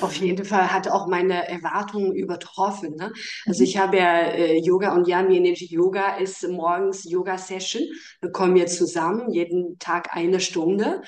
Auf 0.00 0.14
jeden 0.14 0.44
Fall 0.44 0.72
hat 0.72 0.88
auch 0.88 1.08
meine 1.08 1.48
Erwartungen 1.48 2.12
übertroffen. 2.12 2.94
Ne? 2.94 3.12
Also 3.46 3.62
mhm. 3.62 3.64
ich 3.64 3.78
habe 3.78 3.96
ja 3.96 4.20
äh, 4.20 4.58
Yoga 4.58 4.94
und 4.94 5.08
Yami 5.08 5.36
Energy 5.36 5.66
Yoga 5.66 6.16
ist 6.16 6.46
morgens 6.48 7.10
Yoga 7.10 7.36
Session. 7.36 7.82
Wir 8.20 8.30
kommen 8.30 8.56
jetzt 8.56 8.76
zusammen, 8.76 9.32
jeden 9.32 9.78
Tag 9.78 10.14
eine 10.14 10.38
Stunde. 10.40 11.02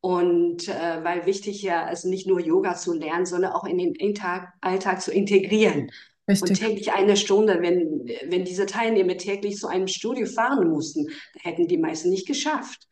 Und 0.00 0.68
äh, 0.68 1.02
weil 1.02 1.26
wichtig 1.26 1.62
ja, 1.62 1.84
also 1.84 2.08
nicht 2.08 2.26
nur 2.26 2.40
Yoga 2.40 2.76
zu 2.76 2.92
lernen, 2.92 3.26
sondern 3.26 3.52
auch 3.52 3.64
in 3.64 3.78
den 3.78 3.94
Alltag, 4.00 4.52
Alltag 4.60 5.02
zu 5.02 5.12
integrieren. 5.12 5.90
Richtig. 6.28 6.50
Und 6.50 6.58
täglich 6.58 6.92
eine 6.92 7.16
Stunde, 7.16 7.62
wenn, 7.62 8.06
wenn 8.26 8.44
diese 8.44 8.66
Teilnehmer 8.66 9.16
täglich 9.16 9.56
zu 9.56 9.66
einem 9.66 9.88
Studio 9.88 10.26
fahren 10.26 10.68
mussten, 10.68 11.08
hätten 11.40 11.66
die 11.66 11.78
meisten 11.78 12.10
nicht 12.10 12.26
geschafft. 12.26 12.86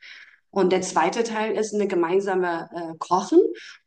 Und 0.51 0.73
der 0.73 0.81
zweite 0.81 1.23
Teil 1.23 1.55
ist 1.57 1.75
eine 1.75 1.87
gemeinsame 1.87 2.71
äh, 2.75 2.97
Kochen. 2.99 3.41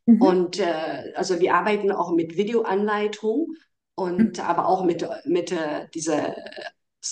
Mhm. 0.06 0.22
Und 0.22 0.60
äh, 0.60 1.14
also 1.16 1.40
wir 1.40 1.56
arbeiten 1.56 1.92
auch 1.92 2.14
mit 2.14 2.38
Videoanleitung 2.38 3.56
und 3.96 4.38
mhm. 4.38 4.44
aber 4.44 4.68
auch 4.68 4.84
mit, 4.84 5.06
mit 5.26 5.52
äh, 5.52 5.88
dieser 5.96 6.36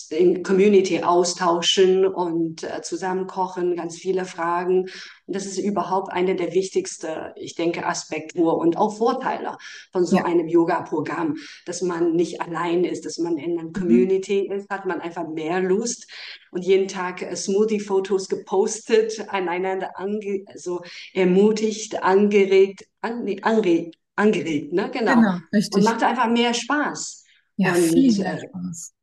in 0.09 0.43
Community 0.43 1.01
austauschen 1.01 2.05
und 2.05 2.63
äh, 2.63 2.81
zusammen 2.81 3.25
kochen, 3.25 3.77
ganz 3.77 3.95
viele 3.95 4.25
Fragen. 4.25 4.81
Und 5.25 5.35
das 5.35 5.45
ist 5.45 5.57
überhaupt 5.57 6.11
einer 6.11 6.33
der 6.33 6.53
wichtigsten, 6.53 7.31
ich 7.35 7.55
denke, 7.55 7.85
Aspekte 7.85 8.41
und 8.43 8.75
auch 8.75 8.97
Vorteile 8.97 9.57
von 9.93 10.05
so 10.05 10.17
ja. 10.17 10.25
einem 10.25 10.47
Yoga-Programm, 10.47 11.35
dass 11.65 11.81
man 11.81 12.13
nicht 12.13 12.41
allein 12.41 12.83
ist, 12.83 13.05
dass 13.05 13.17
man 13.17 13.37
in 13.37 13.57
einer 13.57 13.69
mhm. 13.69 13.73
Community 13.73 14.49
ist, 14.51 14.69
hat 14.69 14.85
man 14.85 14.99
einfach 14.99 15.27
mehr 15.29 15.61
Lust 15.61 16.11
und 16.51 16.65
jeden 16.65 16.89
Tag 16.89 17.21
äh, 17.21 17.35
Smoothie-Fotos 17.35 18.27
gepostet, 18.27 19.25
aneinander 19.29 19.97
ange 19.97 20.43
also 20.47 20.81
ermutigt, 21.13 22.03
angeregt, 22.03 22.85
an, 22.99 23.23
nee, 23.23 23.41
angeregt, 23.41 23.95
angeregt, 24.17 24.73
ne? 24.73 24.91
Genau. 24.91 25.15
genau 25.15 25.37
richtig. 25.53 25.75
Und 25.77 25.83
macht 25.85 26.03
einfach 26.03 26.27
mehr 26.27 26.53
Spaß. 26.53 27.23
Ja, 27.55 27.73
und, 27.73 27.77
viel 27.77 28.17
mehr 28.17 28.33
äh, 28.33 28.47
Spaß 28.47 28.96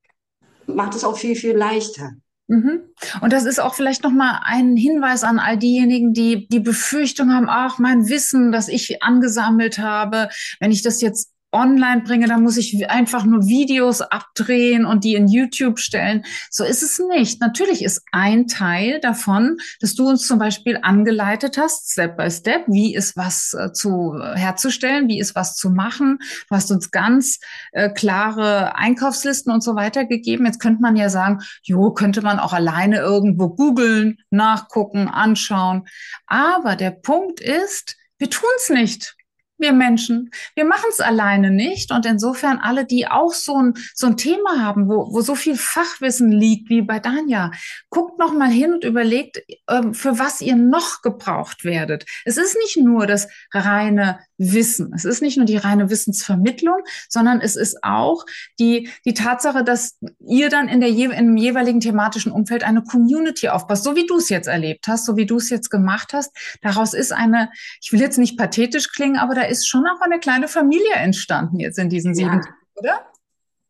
macht 0.66 0.94
es 0.94 1.04
auch 1.04 1.18
viel, 1.18 1.36
viel 1.36 1.56
leichter. 1.56 2.12
Mhm. 2.46 2.82
Und 3.20 3.32
das 3.32 3.44
ist 3.44 3.58
auch 3.58 3.74
vielleicht 3.74 4.02
nochmal 4.04 4.40
ein 4.44 4.76
Hinweis 4.76 5.24
an 5.24 5.38
all 5.38 5.56
diejenigen, 5.56 6.12
die 6.12 6.46
die 6.48 6.60
Befürchtung 6.60 7.32
haben, 7.32 7.46
ach, 7.48 7.78
mein 7.78 8.08
Wissen, 8.08 8.52
das 8.52 8.68
ich 8.68 9.02
angesammelt 9.02 9.78
habe, 9.78 10.28
wenn 10.60 10.70
ich 10.70 10.82
das 10.82 11.00
jetzt 11.00 11.33
online 11.54 12.02
bringe, 12.02 12.26
dann 12.26 12.42
muss 12.42 12.56
ich 12.56 12.90
einfach 12.90 13.24
nur 13.24 13.46
Videos 13.46 14.00
abdrehen 14.02 14.84
und 14.84 15.04
die 15.04 15.14
in 15.14 15.28
YouTube 15.28 15.78
stellen. 15.78 16.24
So 16.50 16.64
ist 16.64 16.82
es 16.82 16.98
nicht. 16.98 17.40
Natürlich 17.40 17.82
ist 17.82 18.02
ein 18.12 18.46
Teil 18.46 19.00
davon, 19.00 19.58
dass 19.80 19.94
du 19.94 20.08
uns 20.08 20.26
zum 20.26 20.38
Beispiel 20.38 20.78
angeleitet 20.82 21.56
hast, 21.56 21.92
Step 21.92 22.16
by 22.16 22.30
Step, 22.30 22.64
wie 22.66 22.94
ist 22.94 23.16
was 23.16 23.54
äh, 23.54 23.72
zu 23.72 24.14
äh, 24.20 24.36
herzustellen, 24.36 25.08
wie 25.08 25.20
ist 25.20 25.34
was 25.34 25.54
zu 25.56 25.70
machen. 25.70 26.18
Du 26.48 26.56
hast 26.56 26.70
uns 26.70 26.90
ganz 26.90 27.38
äh, 27.72 27.88
klare 27.88 28.76
Einkaufslisten 28.76 29.52
und 29.52 29.62
so 29.62 29.76
weiter 29.76 30.04
gegeben. 30.04 30.46
Jetzt 30.46 30.60
könnte 30.60 30.82
man 30.82 30.96
ja 30.96 31.08
sagen, 31.08 31.38
jo, 31.62 31.92
könnte 31.92 32.22
man 32.22 32.38
auch 32.38 32.52
alleine 32.52 32.98
irgendwo 32.98 33.48
googeln, 33.48 34.18
nachgucken, 34.30 35.08
anschauen. 35.08 35.86
Aber 36.26 36.76
der 36.76 36.90
Punkt 36.90 37.40
ist, 37.40 37.96
wir 38.18 38.30
tun 38.30 38.48
es 38.56 38.70
nicht 38.70 39.16
wir 39.58 39.72
Menschen. 39.72 40.30
Wir 40.54 40.64
machen 40.64 40.88
es 40.90 41.00
alleine 41.00 41.50
nicht. 41.50 41.92
Und 41.92 42.06
insofern 42.06 42.58
alle, 42.58 42.84
die 42.84 43.06
auch 43.06 43.32
so 43.32 43.56
ein, 43.56 43.74
so 43.94 44.06
ein 44.06 44.16
Thema 44.16 44.60
haben, 44.62 44.88
wo, 44.88 45.12
wo 45.12 45.20
so 45.20 45.34
viel 45.34 45.56
Fachwissen 45.56 46.30
liegt 46.32 46.68
wie 46.70 46.82
bei 46.82 46.98
Danja, 46.98 47.50
guckt 47.88 48.18
noch 48.18 48.32
mal 48.32 48.50
hin 48.50 48.72
und 48.72 48.84
überlegt, 48.84 49.42
ähm, 49.68 49.94
für 49.94 50.18
was 50.18 50.40
ihr 50.40 50.56
noch 50.56 51.02
gebraucht 51.02 51.64
werdet. 51.64 52.04
Es 52.24 52.36
ist 52.36 52.56
nicht 52.56 52.76
nur 52.76 53.06
das 53.06 53.28
reine 53.52 54.18
Wissen. 54.36 54.92
Es 54.94 55.04
ist 55.04 55.22
nicht 55.22 55.36
nur 55.36 55.46
die 55.46 55.56
reine 55.56 55.90
Wissensvermittlung, 55.90 56.78
sondern 57.08 57.40
es 57.40 57.54
ist 57.54 57.84
auch 57.84 58.24
die, 58.58 58.90
die 59.04 59.14
Tatsache, 59.14 59.62
dass 59.62 59.98
ihr 60.26 60.48
dann 60.48 60.68
in 60.68 60.80
der, 60.80 60.88
im 60.88 61.36
jeweiligen 61.36 61.80
thematischen 61.80 62.32
Umfeld 62.32 62.64
eine 62.64 62.82
Community 62.82 63.48
aufpasst, 63.48 63.84
so 63.84 63.94
wie 63.94 64.06
du 64.06 64.16
es 64.16 64.28
jetzt 64.28 64.48
erlebt 64.48 64.88
hast, 64.88 65.06
so 65.06 65.16
wie 65.16 65.26
du 65.26 65.36
es 65.36 65.50
jetzt 65.50 65.70
gemacht 65.70 66.12
hast. 66.12 66.36
Daraus 66.62 66.94
ist 66.94 67.12
eine, 67.12 67.50
ich 67.80 67.92
will 67.92 68.00
jetzt 68.00 68.18
nicht 68.18 68.36
pathetisch 68.36 68.90
klingen, 68.92 69.18
aber 69.18 69.34
da 69.34 69.43
ist 69.48 69.68
schon 69.68 69.86
auch 69.86 70.00
eine 70.00 70.18
kleine 70.18 70.48
Familie 70.48 70.94
entstanden 70.94 71.60
jetzt 71.60 71.78
in 71.78 71.88
diesen 71.88 72.14
sieben, 72.14 72.40
ja. 72.44 72.54
oder? 72.76 73.14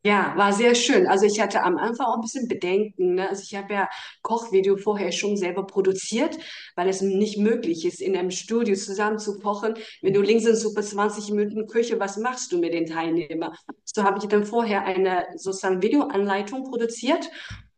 Ja, 0.05 0.33
war 0.35 0.53
sehr 0.53 0.75
schön. 0.75 1.07
Also 1.07 1.25
ich 1.25 1.41
hatte 1.41 1.63
am 1.63 1.77
Anfang 1.77 2.05
auch 2.05 2.13
ein 2.13 2.21
bisschen 2.21 2.47
Bedenken. 2.47 3.15
Ne? 3.15 3.27
Also 3.27 3.41
ich 3.41 3.55
habe 3.55 3.73
ja 3.73 3.89
Kochvideo 4.21 4.77
vorher 4.77 5.11
schon 5.11 5.35
selber 5.35 5.65
produziert, 5.65 6.37
weil 6.75 6.87
es 6.89 7.01
nicht 7.01 7.39
möglich 7.39 7.85
ist, 7.85 8.01
in 8.01 8.15
einem 8.15 8.29
Studio 8.29 8.75
zusammen 8.75 9.17
zu 9.17 9.39
kochen. 9.39 9.73
Wenn 10.03 10.13
du 10.13 10.21
links 10.21 10.45
in 10.45 10.55
super 10.55 10.83
20 10.83 11.31
Minuten 11.31 11.65
Küche, 11.65 11.99
was 11.99 12.17
machst 12.17 12.51
du 12.51 12.59
mit 12.59 12.75
den 12.75 12.85
Teilnehmern? 12.85 13.55
So 13.83 14.03
habe 14.03 14.19
ich 14.19 14.25
dann 14.25 14.45
vorher 14.45 14.85
eine 14.85 15.25
sozusagen 15.37 15.81
Videoanleitung 15.81 16.65
produziert 16.65 17.27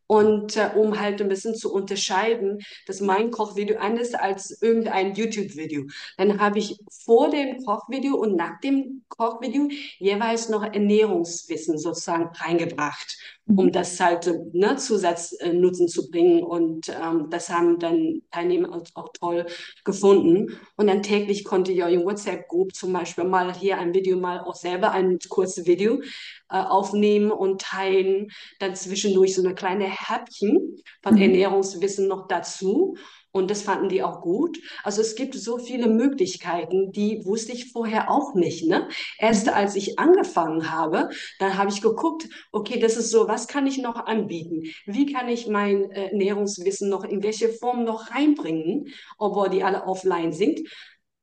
und 0.07 0.55
äh, 0.55 0.71
um 0.75 0.99
halt 0.99 1.21
ein 1.21 1.29
bisschen 1.29 1.55
zu 1.55 1.73
unterscheiden, 1.73 2.59
dass 2.85 3.01
mein 3.01 3.31
Kochvideo 3.31 3.77
anders 3.77 4.13
als 4.13 4.61
irgendein 4.61 5.13
YouTube-Video. 5.13 5.85
Dann 6.17 6.39
habe 6.39 6.59
ich 6.59 6.79
vor 7.05 7.29
dem 7.29 7.63
Kochvideo 7.63 8.15
und 8.15 8.35
nach 8.35 8.59
dem 8.61 9.03
Kochvideo 9.09 9.69
jeweils 9.99 10.49
noch 10.49 10.63
Ernährungswissen 10.63 11.77
sozusagen 11.77 12.29
reingebracht 12.35 13.17
um 13.47 13.65
mhm. 13.65 13.71
das 13.71 13.99
halt 13.99 14.29
ne, 14.53 14.75
Zusatznutzen 14.75 15.87
zu 15.87 16.09
bringen. 16.09 16.43
Und 16.43 16.89
ähm, 16.89 17.29
das 17.29 17.49
haben 17.49 17.79
dann 17.79 18.21
Teilnehmer 18.31 18.75
auch, 18.75 18.83
auch, 18.95 19.09
toll 19.13 19.45
gefunden. 19.85 20.59
Und 20.75 20.87
dann 20.87 21.01
täglich 21.01 21.45
konnte 21.45 21.71
ich 21.71 21.83
auch 21.83 21.89
in 21.89 22.05
WhatsApp-Group 22.05 22.75
zum 22.75 22.93
Beispiel 22.93 23.23
mal 23.23 23.53
hier 23.53 23.77
ein 23.77 23.93
Video, 23.93 24.17
mal 24.17 24.41
auch 24.41 24.55
selber 24.55 24.91
ein 24.91 25.19
kurzes 25.29 25.65
Video 25.65 26.01
äh, 26.49 26.57
aufnehmen 26.57 27.31
und 27.31 27.61
teilen. 27.61 28.29
Dann 28.59 28.75
zwischendurch 28.75 29.35
so 29.35 29.43
eine 29.43 29.55
kleine 29.55 29.85
Häppchen 29.85 30.77
von 31.01 31.15
mhm. 31.15 31.21
Ernährungswissen 31.21 32.07
noch 32.07 32.27
dazu. 32.27 32.95
Und 33.37 33.51
das 33.51 33.61
fanden 33.61 33.87
die 33.87 34.01
auch 34.01 34.21
gut. 34.21 34.59
Also 34.83 35.01
es 35.01 35.15
gibt 35.15 35.35
so 35.35 35.59
viele 35.59 35.87
Möglichkeiten, 35.87 36.91
die 36.91 37.23
wusste 37.23 37.51
ich 37.51 37.71
vorher 37.71 38.09
auch 38.09 38.33
nicht. 38.33 38.65
Ne? 38.65 38.87
Erst 39.19 39.49
als 39.49 39.75
ich 39.75 39.99
angefangen 39.99 40.71
habe, 40.71 41.09
dann 41.37 41.55
habe 41.55 41.69
ich 41.69 41.81
geguckt, 41.81 42.27
okay, 42.51 42.79
das 42.79 42.97
ist 42.97 43.11
so, 43.11 43.27
was 43.27 43.47
kann 43.47 43.67
ich 43.67 43.77
noch 43.77 44.07
anbieten? 44.07 44.63
Wie 44.87 45.11
kann 45.13 45.29
ich 45.29 45.47
mein 45.47 45.91
äh, 45.91 46.07
Ernährungswissen 46.07 46.89
noch 46.89 47.03
in 47.03 47.21
welche 47.21 47.49
Form 47.49 47.83
noch 47.83 48.09
reinbringen, 48.09 48.87
obwohl 49.19 49.49
die 49.49 49.63
alle 49.63 49.83
offline 49.83 50.33
sind? 50.33 50.59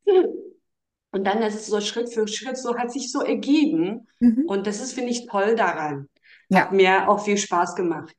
Und 1.11 1.25
dann 1.25 1.43
ist 1.43 1.55
es 1.55 1.67
so 1.67 1.81
Schritt 1.81 2.13
für 2.13 2.29
Schritt, 2.29 2.59
so 2.59 2.77
hat 2.77 2.93
sich 2.93 3.11
so 3.11 3.23
ergeben. 3.23 4.07
Mhm. 4.21 4.45
Und 4.47 4.69
das 4.69 4.81
ist, 4.81 4.93
finde 4.93 5.11
ich, 5.11 5.27
toll 5.27 5.57
daran. 5.57 6.09
Ja. 6.49 6.61
Hat 6.61 6.73
mir 6.73 7.09
auch 7.09 7.25
viel 7.25 7.39
Spaß 7.39 7.75
gemacht. 7.75 8.15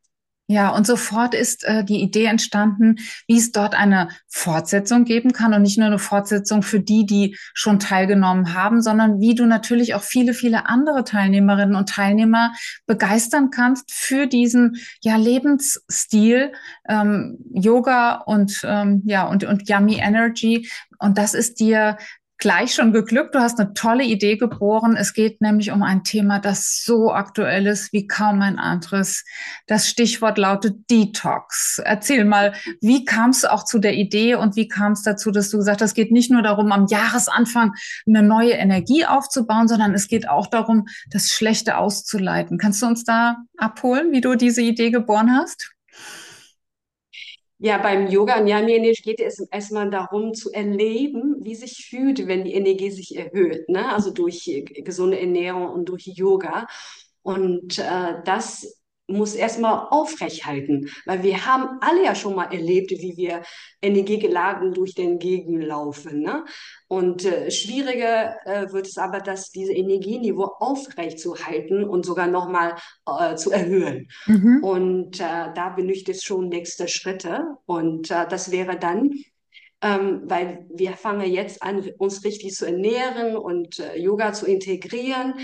Ja, 0.47 0.69
und 0.69 0.85
sofort 0.85 1.33
ist 1.33 1.63
äh, 1.63 1.83
die 1.83 2.01
Idee 2.01 2.25
entstanden, 2.25 2.97
wie 3.27 3.37
es 3.37 3.51
dort 3.51 3.73
eine 3.73 4.09
Fortsetzung 4.27 5.03
geben 5.03 5.33
kann 5.33 5.55
und 5.55 5.63
nicht 5.63 5.79
nur 5.79 5.87
eine 5.87 5.97
Fortsetzung 5.97 6.61
für 6.61 6.79
die, 6.79 7.07
die 7.07 7.35
schon 7.55 7.79
teilgenommen 7.79 8.53
haben, 8.53 8.83
sondern 8.83 9.19
wie 9.19 9.33
du 9.33 9.47
natürlich 9.47 9.95
auch 9.95 10.03
viele, 10.03 10.35
viele 10.35 10.67
andere 10.67 11.03
Teilnehmerinnen 11.03 11.75
und 11.75 11.89
Teilnehmer 11.89 12.53
begeistern 12.85 13.49
kannst 13.49 13.91
für 13.91 14.27
diesen 14.27 14.77
ja 15.01 15.15
Lebensstil 15.15 16.51
ähm, 16.87 17.39
Yoga 17.51 18.17
und 18.17 18.61
ähm, 18.65 19.01
ja 19.05 19.27
und 19.27 19.43
und 19.45 19.67
Yummy 19.67 19.97
Energy. 19.97 20.69
Und 20.99 21.17
das 21.17 21.33
ist 21.33 21.59
dir 21.59 21.97
gleich 22.37 22.73
schon 22.73 22.91
geglückt. 22.91 23.33
Du 23.33 23.39
hast 23.39 23.59
eine 23.59 23.73
tolle 23.73 24.03
Idee 24.03 24.37
geboren. 24.37 24.95
Es 24.97 25.13
geht 25.13 25.41
nämlich 25.41 25.71
um 25.71 25.83
ein 25.83 26.03
Thema, 26.03 26.39
das 26.39 26.83
so 26.83 27.11
aktuell 27.11 27.67
ist 27.67 27.93
wie 27.93 28.07
kaum 28.07 28.41
ein 28.41 28.59
anderes. 28.59 29.23
Das 29.67 29.87
Stichwort 29.87 30.37
lautet 30.37 30.89
Detox. 30.89 31.81
Erzähl 31.83 32.25
mal, 32.25 32.53
wie 32.81 33.05
kam 33.05 33.29
es 33.29 33.45
auch 33.45 33.63
zu 33.63 33.79
der 33.79 33.93
Idee 33.93 34.35
und 34.35 34.55
wie 34.55 34.67
kam 34.67 34.91
es 34.93 35.03
dazu, 35.03 35.31
dass 35.31 35.49
du 35.49 35.57
gesagt 35.57 35.81
hast, 35.81 35.91
es 35.91 35.95
geht 35.95 36.11
nicht 36.11 36.31
nur 36.31 36.41
darum, 36.41 36.71
am 36.71 36.87
Jahresanfang 36.87 37.73
eine 38.05 38.21
neue 38.21 38.51
Energie 38.51 39.05
aufzubauen, 39.05 39.67
sondern 39.67 39.93
es 39.93 40.07
geht 40.07 40.27
auch 40.27 40.47
darum, 40.47 40.85
das 41.09 41.29
Schlechte 41.29 41.77
auszuleiten. 41.77 42.57
Kannst 42.57 42.81
du 42.81 42.87
uns 42.87 43.03
da 43.03 43.37
abholen, 43.57 44.11
wie 44.11 44.21
du 44.21 44.35
diese 44.35 44.61
Idee 44.61 44.91
geboren 44.91 45.31
hast? 45.31 45.71
Ja, 47.65 47.79
beim 47.79 48.05
Yoga 48.05 48.39
und 48.39 48.45
Yami 48.45 48.93
geht 49.03 49.19
es 49.19 49.39
erstmal 49.39 49.89
darum 49.89 50.35
zu 50.35 50.51
erleben, 50.51 51.37
wie 51.39 51.55
sich 51.55 51.87
fühlt, 51.89 52.27
wenn 52.27 52.43
die 52.43 52.53
Energie 52.53 52.91
sich 52.91 53.15
erhöht, 53.17 53.67
ne? 53.69 53.91
Also 53.91 54.11
durch 54.11 54.45
gesunde 54.83 55.19
Ernährung 55.19 55.69
und 55.69 55.85
durch 55.85 56.05
Yoga. 56.05 56.67
Und 57.23 57.79
äh, 57.79 58.21
das 58.23 58.77
muss 59.07 59.35
erstmal 59.35 59.87
aufrechthalten, 59.89 60.89
weil 61.05 61.23
wir 61.23 61.45
haben 61.45 61.77
alle 61.81 62.03
ja 62.03 62.15
schon 62.15 62.35
mal 62.35 62.51
erlebt, 62.51 62.91
wie 62.91 63.15
wir 63.17 63.43
energiegeladen 63.81 64.73
durch 64.73 64.95
den 64.95 65.19
Gegend 65.19 65.63
laufen. 65.63 66.21
Ne? 66.21 66.43
Und 66.87 67.25
äh, 67.25 67.51
schwieriger 67.51 68.35
äh, 68.45 68.71
wird 68.71 68.87
es 68.87 68.97
aber, 68.97 69.19
dass 69.19 69.51
diese 69.51 69.73
Energieniveau 69.73 70.55
aufrecht 70.59 71.19
zu 71.19 71.35
halten 71.35 71.83
und 71.83 72.05
sogar 72.05 72.27
nochmal 72.27 72.75
äh, 73.05 73.35
zu 73.35 73.51
erhöhen. 73.51 74.07
Mhm. 74.25 74.63
Und 74.63 75.19
äh, 75.19 75.53
da 75.53 75.69
benötigt 75.75 76.09
es 76.09 76.23
schon 76.23 76.49
nächste 76.49 76.87
Schritte. 76.87 77.45
Und 77.65 78.09
äh, 78.09 78.27
das 78.27 78.51
wäre 78.51 78.77
dann, 78.77 79.11
ähm, 79.81 80.23
weil 80.25 80.65
wir 80.73 80.93
fangen 80.93 81.31
jetzt 81.31 81.61
an, 81.61 81.87
uns 81.99 82.23
richtig 82.23 82.53
zu 82.55 82.65
ernähren 82.65 83.35
und 83.35 83.79
äh, 83.79 83.97
Yoga 83.97 84.33
zu 84.33 84.47
integrieren. 84.47 85.35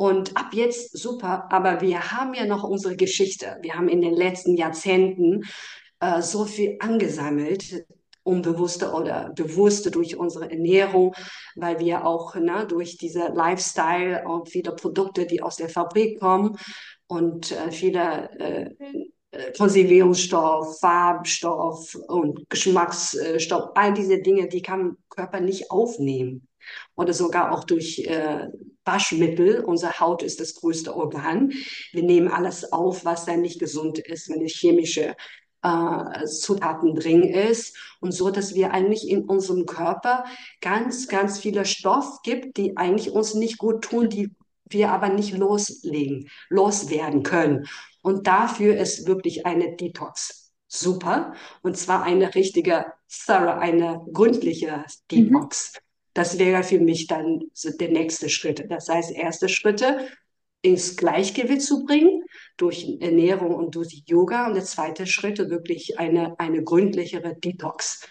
Und 0.00 0.34
ab 0.34 0.54
jetzt 0.54 0.96
super, 0.96 1.44
aber 1.50 1.82
wir 1.82 2.10
haben 2.10 2.32
ja 2.32 2.46
noch 2.46 2.64
unsere 2.64 2.96
Geschichte. 2.96 3.58
Wir 3.60 3.74
haben 3.74 3.86
in 3.86 4.00
den 4.00 4.14
letzten 4.14 4.56
Jahrzehnten 4.56 5.42
äh, 6.00 6.22
so 6.22 6.46
viel 6.46 6.78
angesammelt, 6.80 7.84
unbewusste 8.22 8.92
oder 8.92 9.30
bewusste 9.34 9.90
durch 9.90 10.16
unsere 10.16 10.50
Ernährung, 10.50 11.14
weil 11.54 11.80
wir 11.80 12.06
auch 12.06 12.34
ne, 12.34 12.66
durch 12.66 12.96
diese 12.96 13.28
Lifestyle 13.34 14.26
und 14.26 14.48
viele 14.48 14.72
Produkte, 14.72 15.26
die 15.26 15.42
aus 15.42 15.56
der 15.56 15.68
Fabrik 15.68 16.18
kommen 16.18 16.56
und 17.06 17.52
äh, 17.52 17.70
viele 17.70 18.30
äh, 18.40 18.70
äh 19.32 19.52
Konservierungsstoff, 19.54 20.80
Farbstoff 20.80 21.94
und 22.08 22.48
Geschmacksstoff, 22.48 23.72
all 23.74 23.92
diese 23.92 24.22
Dinge, 24.22 24.48
die 24.48 24.62
kann 24.62 24.96
Körper 25.10 25.40
nicht 25.40 25.70
aufnehmen 25.70 26.48
oder 26.96 27.12
sogar 27.12 27.52
auch 27.52 27.64
durch 27.64 27.98
äh, 28.06 28.48
Waschmittel. 28.90 29.64
Unsere 29.64 30.00
Haut 30.00 30.22
ist 30.22 30.40
das 30.40 30.54
größte 30.54 30.94
Organ. 30.96 31.52
Wir 31.92 32.02
nehmen 32.02 32.28
alles 32.28 32.72
auf, 32.72 33.04
was 33.04 33.24
dann 33.24 33.40
nicht 33.40 33.58
gesund 33.58 33.98
ist, 33.98 34.28
wenn 34.28 34.44
es 34.44 34.52
chemische 34.52 35.14
äh, 35.62 36.24
Zutaten 36.26 36.94
drin 36.94 37.22
ist 37.22 37.76
und 38.00 38.12
so, 38.12 38.30
dass 38.30 38.54
wir 38.54 38.72
eigentlich 38.72 39.08
in 39.08 39.24
unserem 39.24 39.66
Körper 39.66 40.24
ganz, 40.60 41.06
ganz 41.08 41.38
viele 41.38 41.64
Stoff 41.64 42.22
gibt, 42.22 42.56
die 42.56 42.76
eigentlich 42.76 43.12
uns 43.12 43.34
nicht 43.34 43.58
gut 43.58 43.82
tun, 43.82 44.08
die 44.08 44.30
wir 44.68 44.90
aber 44.90 45.08
nicht 45.08 45.36
loslegen, 45.36 46.28
loswerden 46.48 47.22
können. 47.22 47.66
Und 48.02 48.26
dafür 48.26 48.76
ist 48.76 49.06
wirklich 49.06 49.46
eine 49.46 49.76
Detox 49.76 50.40
super. 50.70 51.34
Und 51.62 51.76
zwar 51.76 52.02
eine 52.04 52.34
richtige, 52.34 52.86
thorough, 53.26 53.58
eine 53.58 54.00
gründliche 54.12 54.84
Detox. 55.10 55.74
Mhm. 55.74 55.89
Das 56.20 56.38
wäre 56.38 56.62
für 56.62 56.78
mich 56.78 57.06
dann 57.06 57.44
so 57.54 57.70
der 57.70 57.88
nächste 57.88 58.28
Schritt. 58.28 58.70
Das 58.70 58.90
heißt, 58.90 59.10
erste 59.10 59.48
Schritte 59.48 60.06
ins 60.60 60.98
Gleichgewicht 60.98 61.62
zu 61.62 61.86
bringen 61.86 62.24
durch 62.58 62.98
Ernährung 63.00 63.54
und 63.54 63.74
durch 63.74 64.02
Yoga 64.04 64.46
und 64.46 64.52
der 64.52 64.64
zweite 64.64 65.06
Schritt 65.06 65.38
wirklich 65.38 65.98
eine, 65.98 66.38
eine 66.38 66.62
gründlichere 66.62 67.36
Detox 67.36 68.06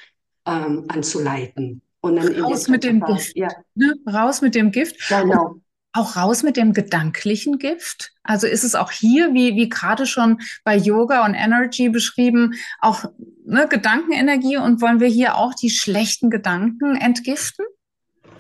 ähm, 0.48 0.86
anzuleiten. 0.88 1.84
Und 2.02 2.16
dann 2.16 2.34
raus 2.42 2.68
mit 2.68 2.84
dem 2.84 3.00
Fall, 3.00 3.14
Gift. 3.14 3.38
Ja. 3.38 3.50
Ne? 3.76 3.94
Raus 4.12 4.42
mit 4.42 4.56
dem 4.56 4.72
Gift. 4.72 5.08
Genau. 5.08 5.58
Auch 5.94 6.16
raus 6.16 6.42
mit 6.42 6.58
dem 6.58 6.74
gedanklichen 6.74 7.60
Gift. 7.60 8.14
Also 8.24 8.48
ist 8.48 8.64
es 8.64 8.74
auch 8.74 8.90
hier, 8.90 9.36
wie, 9.36 9.56
wie 9.56 9.70
gerade 9.70 10.08
schon 10.08 10.40
bei 10.64 10.76
Yoga 10.76 11.24
und 11.26 11.36
Energy 11.36 11.90
beschrieben, 11.90 12.56
auch 12.80 13.06
ne, 13.46 13.68
Gedankenenergie 13.70 14.58
und 14.58 14.82
wollen 14.82 15.00
wir 15.00 15.10
hier 15.10 15.36
auch 15.36 15.54
die 15.54 15.70
schlechten 15.70 16.32
Gedanken 16.32 16.96
entgiften? 16.96 17.68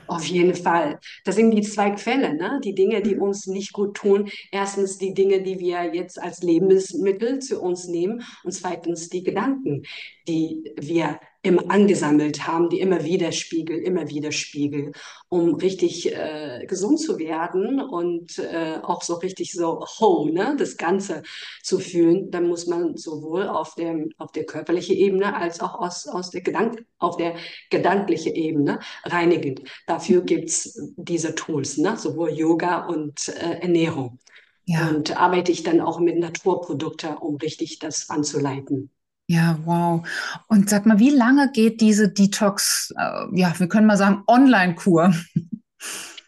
Auf 0.09 0.25
jeden 0.25 0.55
Fall. 0.55 0.99
Das 1.23 1.35
sind 1.35 1.51
die 1.51 1.61
zwei 1.61 1.91
Quellen, 1.91 2.37
ne? 2.37 2.59
die 2.63 2.73
Dinge, 2.73 3.03
die 3.03 3.15
uns 3.15 3.45
nicht 3.45 3.73
gut 3.73 3.95
tun. 3.95 4.27
Erstens 4.51 4.97
die 4.97 5.13
Dinge, 5.13 5.43
die 5.43 5.59
wir 5.59 5.93
jetzt 5.93 6.19
als 6.19 6.41
Lebensmittel 6.41 7.37
zu 7.39 7.61
uns 7.61 7.87
nehmen 7.87 8.23
und 8.43 8.51
zweitens 8.51 9.09
die 9.09 9.21
Gedanken, 9.21 9.83
die 10.27 10.73
wir 10.77 11.19
immer 11.41 11.69
angesammelt 11.71 12.47
haben, 12.47 12.69
die 12.69 12.81
immer 12.81 13.05
wieder 13.05 13.31
Spiegel, 13.31 13.77
immer 13.77 14.09
wieder 14.09 14.31
Spiegel, 14.31 14.91
um 15.29 15.55
richtig 15.55 16.13
äh, 16.13 16.65
gesund 16.67 16.99
zu 16.99 17.17
werden 17.17 17.79
und 17.79 18.39
äh, 18.39 18.79
auch 18.83 19.03
so 19.03 19.15
richtig 19.15 19.53
so 19.53 19.79
whole, 19.99 20.33
ne, 20.33 20.55
das 20.57 20.75
Ganze 20.75 21.23
zu 21.63 21.79
fühlen, 21.79 22.29
dann 22.29 22.47
muss 22.47 22.67
man 22.67 22.97
sowohl 22.97 23.47
auf 23.47 23.75
dem 23.75 24.11
auf 24.17 24.33
der 24.33 24.45
körperlichen 24.45 24.95
Ebene 24.97 25.33
als 25.35 25.61
auch 25.61 25.75
aus, 25.79 26.07
aus 26.07 26.29
der 26.29 26.41
Gedank 26.41 26.85
auf 26.97 27.15
der 27.15 27.35
gedanklichen 27.69 28.35
Ebene 28.35 28.79
reinigen. 29.05 29.61
Dafür 29.87 30.21
gibt's 30.21 30.77
diese 30.97 31.35
Tools, 31.35 31.77
ne, 31.77 31.95
sowohl 31.97 32.31
Yoga 32.31 32.87
und 32.87 33.29
äh, 33.29 33.59
Ernährung. 33.61 34.19
Ja. 34.65 34.89
Und 34.89 35.17
arbeite 35.17 35.51
ich 35.51 35.63
dann 35.63 35.79
auch 35.79 35.99
mit 35.99 36.19
Naturprodukten, 36.19 37.17
um 37.17 37.37
richtig 37.37 37.79
das 37.79 38.09
anzuleiten. 38.09 38.91
Ja, 39.29 39.59
wow. 39.63 40.01
Und 40.47 40.71
sag 40.71 40.87
mal, 40.87 40.97
wie 40.97 41.11
lange 41.11 41.51
geht 41.51 41.81
diese 41.81 42.09
Detox, 42.09 42.91
äh, 42.97 43.27
ja, 43.33 43.53
wir 43.59 43.67
können 43.67 43.85
mal 43.85 43.95
sagen, 43.95 44.23
Online-Kur? 44.25 45.13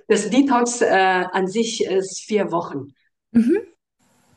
Das 0.08 0.30
Detox 0.30 0.82
äh, 0.82 1.26
an 1.32 1.48
sich 1.48 1.84
ist 1.84 2.20
vier 2.20 2.52
Wochen. 2.52 2.94
Mhm. 3.32 3.58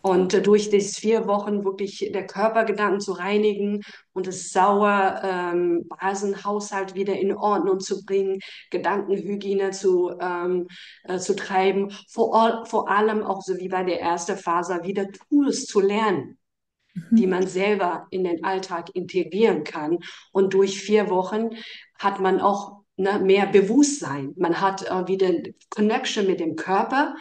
Und 0.01 0.47
durch 0.47 0.71
diese 0.71 0.99
vier 0.99 1.27
Wochen 1.27 1.63
wirklich 1.65 2.11
der 2.15 2.27
Körpergedanken 2.27 3.01
zu 3.01 3.13
reinigen 3.13 3.83
und 4.15 4.27
das 4.29 4.49
sauer 4.49 5.21
ähm, 5.23 5.87
Basenhaushalt 6.01 6.95
wieder 6.95 7.19
in 7.19 7.37
Ordnung 7.37 7.81
zu 7.81 8.03
bringen, 8.03 8.41
Gedankenhygiene 8.71 9.73
zu, 9.73 10.11
ähm, 10.19 10.69
äh, 11.03 11.19
zu 11.19 11.37
treiben, 11.37 11.91
vor, 12.11 12.65
vor 12.65 12.89
allem 12.89 13.23
auch 13.25 13.43
so 13.43 13.59
wie 13.59 13.69
bei 13.69 13.85
der 13.85 14.01
ersten 14.01 14.39
Phase 14.39 14.81
wieder 14.85 15.07
Tools 15.29 15.67
zu 15.67 15.81
lernen. 15.81 16.39
Die 17.11 17.27
man 17.27 17.47
selber 17.47 18.07
in 18.11 18.25
den 18.25 18.45
Alltag 18.45 18.91
integrieren 18.95 19.65
kann. 19.65 19.99
Und 20.33 20.55
durch 20.55 20.81
vier 20.81 21.11
Wochen 21.11 21.51
hat 21.99 22.21
man 22.21 22.41
auch 22.41 22.85
ne, 22.97 23.19
mehr 23.19 23.47
Bewusstsein. 23.47 24.33
Man 24.37 24.61
hat 24.61 24.83
äh, 24.83 25.09
wieder 25.09 25.31
Connection 25.71 26.27
mit 26.27 26.41
dem 26.41 26.57
Körper 26.57 27.15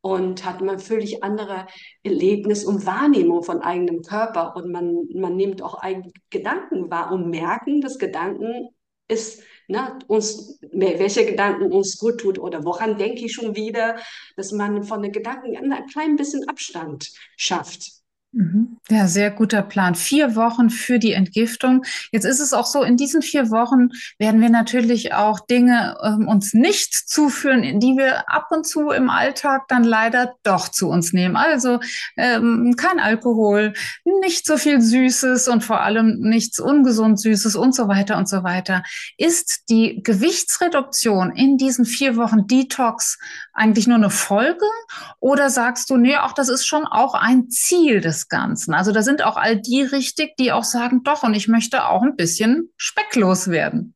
und 0.00 0.44
hat 0.44 0.60
man 0.60 0.78
völlig 0.78 1.24
andere 1.24 1.66
Erlebnis 2.02 2.64
und 2.64 2.86
Wahrnehmung 2.86 3.42
von 3.42 3.60
eigenem 3.60 4.02
Körper 4.02 4.54
und 4.56 4.70
man, 4.70 5.08
man 5.14 5.36
nimmt 5.36 5.60
auch 5.62 5.74
eigene 5.74 6.12
Gedanken 6.30 6.90
wahr 6.90 7.12
und 7.12 7.30
merken, 7.30 7.80
dass 7.80 7.98
Gedanken 7.98 8.68
ist, 9.08 9.42
ne, 9.66 9.98
uns, 10.06 10.60
welche 10.70 11.26
Gedanken 11.26 11.72
uns 11.72 11.98
gut 11.98 12.20
tut 12.20 12.38
oder 12.38 12.64
woran 12.64 12.96
denke 12.98 13.24
ich 13.24 13.32
schon 13.32 13.56
wieder, 13.56 13.96
dass 14.36 14.52
man 14.52 14.84
von 14.84 15.02
den 15.02 15.12
Gedanken 15.12 15.56
ein 15.56 15.86
klein 15.86 16.16
bisschen 16.16 16.48
Abstand 16.48 17.10
schafft. 17.36 17.97
Mhm. 18.32 18.76
Ja, 18.90 19.08
sehr 19.08 19.30
guter 19.30 19.62
Plan. 19.62 19.94
Vier 19.94 20.36
Wochen 20.36 20.68
für 20.68 20.98
die 20.98 21.12
Entgiftung. 21.12 21.84
Jetzt 22.12 22.24
ist 22.24 22.40
es 22.40 22.52
auch 22.52 22.66
so, 22.66 22.82
in 22.82 22.98
diesen 22.98 23.22
vier 23.22 23.50
Wochen 23.50 23.88
werden 24.18 24.42
wir 24.42 24.50
natürlich 24.50 25.14
auch 25.14 25.40
Dinge 25.40 25.96
ähm, 26.02 26.28
uns 26.28 26.52
nicht 26.52 26.92
zuführen, 26.92 27.80
die 27.80 27.96
wir 27.96 28.30
ab 28.30 28.48
und 28.50 28.66
zu 28.66 28.90
im 28.90 29.08
Alltag 29.08 29.62
dann 29.68 29.82
leider 29.82 30.34
doch 30.42 30.68
zu 30.68 30.88
uns 30.90 31.14
nehmen. 31.14 31.36
Also 31.36 31.80
ähm, 32.18 32.74
kein 32.76 33.00
Alkohol, 33.00 33.72
nicht 34.20 34.46
so 34.46 34.58
viel 34.58 34.82
Süßes 34.82 35.48
und 35.48 35.64
vor 35.64 35.80
allem 35.80 36.20
nichts 36.20 36.60
ungesund 36.60 37.18
Süßes 37.18 37.56
und 37.56 37.74
so 37.74 37.88
weiter 37.88 38.18
und 38.18 38.28
so 38.28 38.42
weiter. 38.42 38.82
Ist 39.16 39.70
die 39.70 40.02
Gewichtsreduktion 40.02 41.32
in 41.34 41.56
diesen 41.56 41.86
vier 41.86 42.16
Wochen 42.16 42.46
Detox 42.46 43.18
eigentlich 43.58 43.86
nur 43.86 43.96
eine 43.96 44.10
Folge 44.10 44.64
oder 45.20 45.50
sagst 45.50 45.90
du, 45.90 45.96
nee, 45.96 46.16
auch 46.16 46.32
das 46.32 46.48
ist 46.48 46.66
schon 46.66 46.84
auch 46.84 47.14
ein 47.14 47.50
Ziel 47.50 48.00
des 48.00 48.28
Ganzen. 48.28 48.74
Also 48.74 48.92
da 48.92 49.02
sind 49.02 49.22
auch 49.22 49.36
all 49.36 49.60
die 49.60 49.82
richtig, 49.82 50.36
die 50.36 50.52
auch 50.52 50.64
sagen, 50.64 51.02
doch, 51.02 51.22
und 51.22 51.34
ich 51.34 51.48
möchte 51.48 51.86
auch 51.86 52.02
ein 52.02 52.16
bisschen 52.16 52.72
specklos 52.76 53.48
werden. 53.48 53.94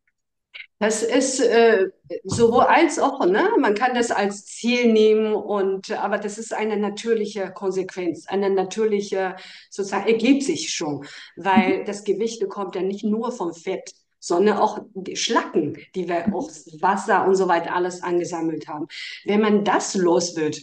Das 0.83 1.05
ist 1.05 1.39
äh, 1.39 1.91
sowohl 2.25 2.65
als 2.65 2.99
auch, 2.99 3.25
ne? 3.25 3.51
Man 3.57 3.75
kann 3.77 3.95
das 3.95 4.11
als 4.11 4.47
Ziel 4.47 4.93
nehmen 4.93 5.33
und 5.33 5.93
aber 5.93 6.19
das 6.19 6.39
ist 6.39 6.53
eine 6.53 6.77
natürliche 6.77 7.53
Konsequenz, 7.53 8.27
eine 8.27 8.51
natürliche 8.51 9.37
sozusagen 9.71 10.09
ergibt 10.09 10.43
sich 10.43 10.75
schon, 10.75 11.07
weil 11.37 11.79
mhm. 11.79 11.85
das 11.85 12.03
Gewicht 12.03 12.49
kommt 12.49 12.75
ja 12.75 12.83
nicht 12.83 13.05
nur 13.05 13.31
vom 13.31 13.55
Fett, 13.55 13.93
sondern 14.23 14.57
auch 14.57 14.79
die 14.95 15.17
Schlacken, 15.17 15.77
die 15.95 16.09
wir 16.09 16.29
mhm. 16.29 16.35
aus 16.35 16.67
Wasser 16.81 17.27
und 17.27 17.35
so 17.35 17.49
weiter 17.49 17.75
alles 17.75 18.03
angesammelt 18.03 18.69
haben. 18.69 18.87
Wenn 19.25 19.41
man 19.41 19.65
das 19.65 19.95
los 19.95 20.37
wird, 20.37 20.63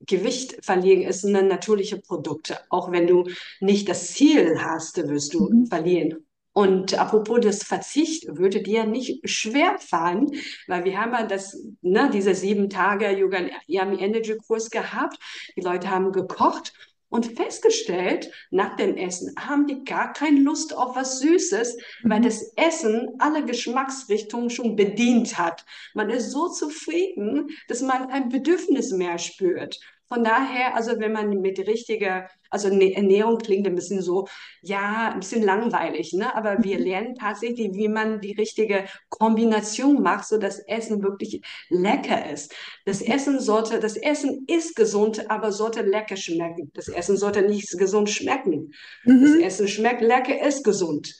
Gewicht 0.00 0.62
verlieren 0.62 1.02
ist 1.02 1.24
ein 1.24 1.48
natürliche 1.48 1.98
Produkt. 1.98 2.54
Auch 2.68 2.92
wenn 2.92 3.06
du 3.06 3.24
nicht 3.60 3.88
das 3.88 4.12
Ziel 4.12 4.60
hast, 4.60 4.96
wirst 5.08 5.32
du 5.32 5.48
mhm. 5.48 5.66
verlieren. 5.66 6.26
Und 6.52 6.98
apropos 6.98 7.40
des 7.40 7.62
Verzicht, 7.62 8.26
würde 8.28 8.62
dir 8.62 8.86
nicht 8.86 9.28
schwer 9.28 9.78
fallen, 9.78 10.32
weil 10.66 10.84
wir 10.84 10.98
haben 10.98 11.12
ja 11.12 11.26
das, 11.26 11.56
ne, 11.82 12.10
diese 12.12 12.34
sieben 12.34 12.70
Tage 12.70 13.10
Yoga 13.10 13.40
Yami 13.66 14.02
Energy 14.02 14.36
Kurs 14.38 14.70
gehabt. 14.70 15.18
Die 15.54 15.60
Leute 15.60 15.90
haben 15.90 16.12
gekocht 16.12 16.72
und 17.08 17.36
festgestellt, 17.36 18.30
nach 18.50 18.76
dem 18.76 18.96
Essen 18.96 19.34
haben 19.38 19.66
die 19.66 19.84
gar 19.84 20.12
keine 20.12 20.40
Lust 20.40 20.76
auf 20.76 20.96
was 20.96 21.20
Süßes, 21.20 21.76
mhm. 22.02 22.10
weil 22.10 22.20
das 22.20 22.52
Essen 22.56 23.14
alle 23.18 23.44
Geschmacksrichtungen 23.44 24.50
schon 24.50 24.76
bedient 24.76 25.38
hat. 25.38 25.64
Man 25.94 26.10
ist 26.10 26.30
so 26.30 26.48
zufrieden, 26.48 27.50
dass 27.68 27.82
man 27.82 28.08
kein 28.08 28.28
Bedürfnis 28.28 28.92
mehr 28.92 29.18
spürt. 29.18 29.80
Von 30.08 30.22
daher, 30.22 30.76
also 30.76 30.98
wenn 30.98 31.12
man 31.12 31.30
mit 31.40 31.58
richtiger, 31.66 32.28
also 32.50 32.68
Ernährung 32.68 33.38
klingt 33.38 33.66
ein 33.66 33.74
bisschen 33.74 34.02
so, 34.02 34.28
ja, 34.62 35.10
ein 35.12 35.20
bisschen 35.20 35.42
langweilig, 35.42 36.12
ne? 36.12 36.34
Aber 36.34 36.62
wir 36.62 36.78
mhm. 36.78 36.84
lernen 36.84 37.14
tatsächlich, 37.16 37.70
wie 37.72 37.88
man 37.88 38.20
die 38.20 38.32
richtige 38.32 38.84
Kombination 39.08 40.02
macht, 40.02 40.26
so 40.26 40.38
dass 40.38 40.60
Essen 40.60 41.02
wirklich 41.02 41.42
lecker 41.70 42.30
ist. 42.30 42.54
Das 42.84 43.00
mhm. 43.00 43.12
Essen 43.12 43.40
sollte, 43.40 43.80
das 43.80 43.96
Essen 43.96 44.44
ist 44.46 44.76
gesund, 44.76 45.28
aber 45.28 45.50
sollte 45.50 45.82
lecker 45.82 46.16
schmecken. 46.16 46.70
Das 46.74 46.88
Essen 46.88 47.16
sollte 47.16 47.42
nicht 47.42 47.76
gesund 47.76 48.08
schmecken. 48.08 48.72
Mhm. 49.04 49.22
Das 49.22 49.34
Essen 49.54 49.68
schmeckt 49.68 50.02
lecker, 50.02 50.40
ist 50.40 50.62
gesund. 50.62 51.14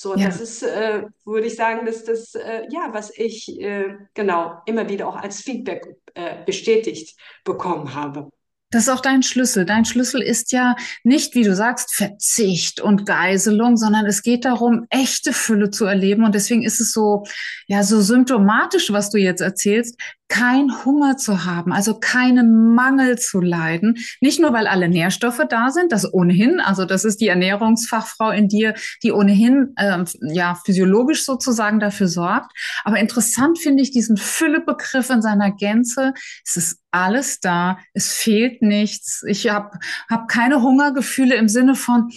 So, 0.00 0.16
ja. 0.16 0.28
das 0.28 0.40
ist, 0.40 0.62
äh, 0.62 1.02
würde 1.26 1.46
ich 1.46 1.56
sagen, 1.56 1.84
dass 1.84 2.04
das, 2.04 2.34
äh, 2.34 2.62
ja, 2.70 2.88
was 2.92 3.12
ich 3.14 3.60
äh, 3.60 3.98
genau 4.14 4.62
immer 4.64 4.88
wieder 4.88 5.06
auch 5.06 5.16
als 5.16 5.42
Feedback 5.42 5.94
äh, 6.14 6.42
bestätigt 6.46 7.18
bekommen 7.44 7.94
habe. 7.94 8.30
Das 8.70 8.84
ist 8.84 8.88
auch 8.88 9.02
dein 9.02 9.22
Schlüssel. 9.22 9.66
Dein 9.66 9.84
Schlüssel 9.84 10.22
ist 10.22 10.52
ja 10.52 10.74
nicht, 11.04 11.34
wie 11.34 11.42
du 11.42 11.54
sagst, 11.54 11.94
Verzicht 11.94 12.80
und 12.80 13.04
Geiselung, 13.04 13.76
sondern 13.76 14.06
es 14.06 14.22
geht 14.22 14.46
darum, 14.46 14.86
echte 14.88 15.34
Fülle 15.34 15.70
zu 15.70 15.84
erleben. 15.84 16.24
Und 16.24 16.34
deswegen 16.34 16.62
ist 16.62 16.80
es 16.80 16.92
so, 16.92 17.24
ja, 17.66 17.82
so 17.82 18.00
symptomatisch, 18.00 18.90
was 18.92 19.10
du 19.10 19.18
jetzt 19.18 19.42
erzählst, 19.42 20.00
kein 20.30 20.70
Hunger 20.84 21.16
zu 21.16 21.44
haben, 21.44 21.72
also 21.72 21.98
keinen 21.98 22.74
Mangel 22.74 23.18
zu 23.18 23.40
leiden. 23.40 23.98
Nicht 24.20 24.40
nur, 24.40 24.52
weil 24.52 24.66
alle 24.66 24.88
Nährstoffe 24.88 25.42
da 25.50 25.70
sind, 25.70 25.92
das 25.92 26.10
ohnehin, 26.14 26.60
also 26.60 26.84
das 26.84 27.04
ist 27.04 27.20
die 27.20 27.28
Ernährungsfachfrau 27.28 28.30
in 28.30 28.48
dir, 28.48 28.74
die 29.02 29.12
ohnehin 29.12 29.74
äh, 29.76 30.04
ja 30.22 30.54
physiologisch 30.54 31.24
sozusagen 31.24 31.80
dafür 31.80 32.08
sorgt. 32.08 32.52
Aber 32.84 32.98
interessant 32.98 33.58
finde 33.58 33.82
ich 33.82 33.90
diesen 33.90 34.16
Füllebegriff 34.16 35.10
in 35.10 35.20
seiner 35.20 35.50
Gänze. 35.50 36.14
Es 36.46 36.56
ist 36.56 36.80
alles 36.92 37.40
da, 37.40 37.78
es 37.92 38.12
fehlt 38.12 38.62
nichts. 38.62 39.22
Ich 39.26 39.48
habe 39.48 39.78
hab 40.08 40.28
keine 40.28 40.60
Hungergefühle 40.62 41.36
im 41.36 41.48
Sinne 41.48 41.74
von 41.74 42.10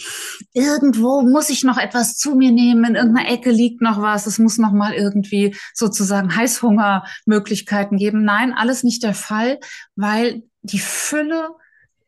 irgendwo 0.53 1.21
muss 1.21 1.49
ich 1.49 1.63
noch 1.63 1.77
etwas 1.77 2.17
zu 2.17 2.35
mir 2.35 2.51
nehmen, 2.51 2.83
in 2.85 2.95
irgendeiner 2.95 3.29
Ecke 3.29 3.51
liegt 3.51 3.81
noch 3.81 4.01
was, 4.01 4.25
es 4.25 4.39
muss 4.39 4.57
noch 4.57 4.71
mal 4.71 4.93
irgendwie 4.93 5.55
sozusagen 5.73 6.35
Heißhungermöglichkeiten 6.35 7.97
geben. 7.97 8.02
Nein, 8.11 8.53
alles 8.53 8.83
nicht 8.83 9.03
der 9.03 9.13
Fall, 9.13 9.59
weil 9.95 10.43
die 10.61 10.79
Fülle 10.79 11.49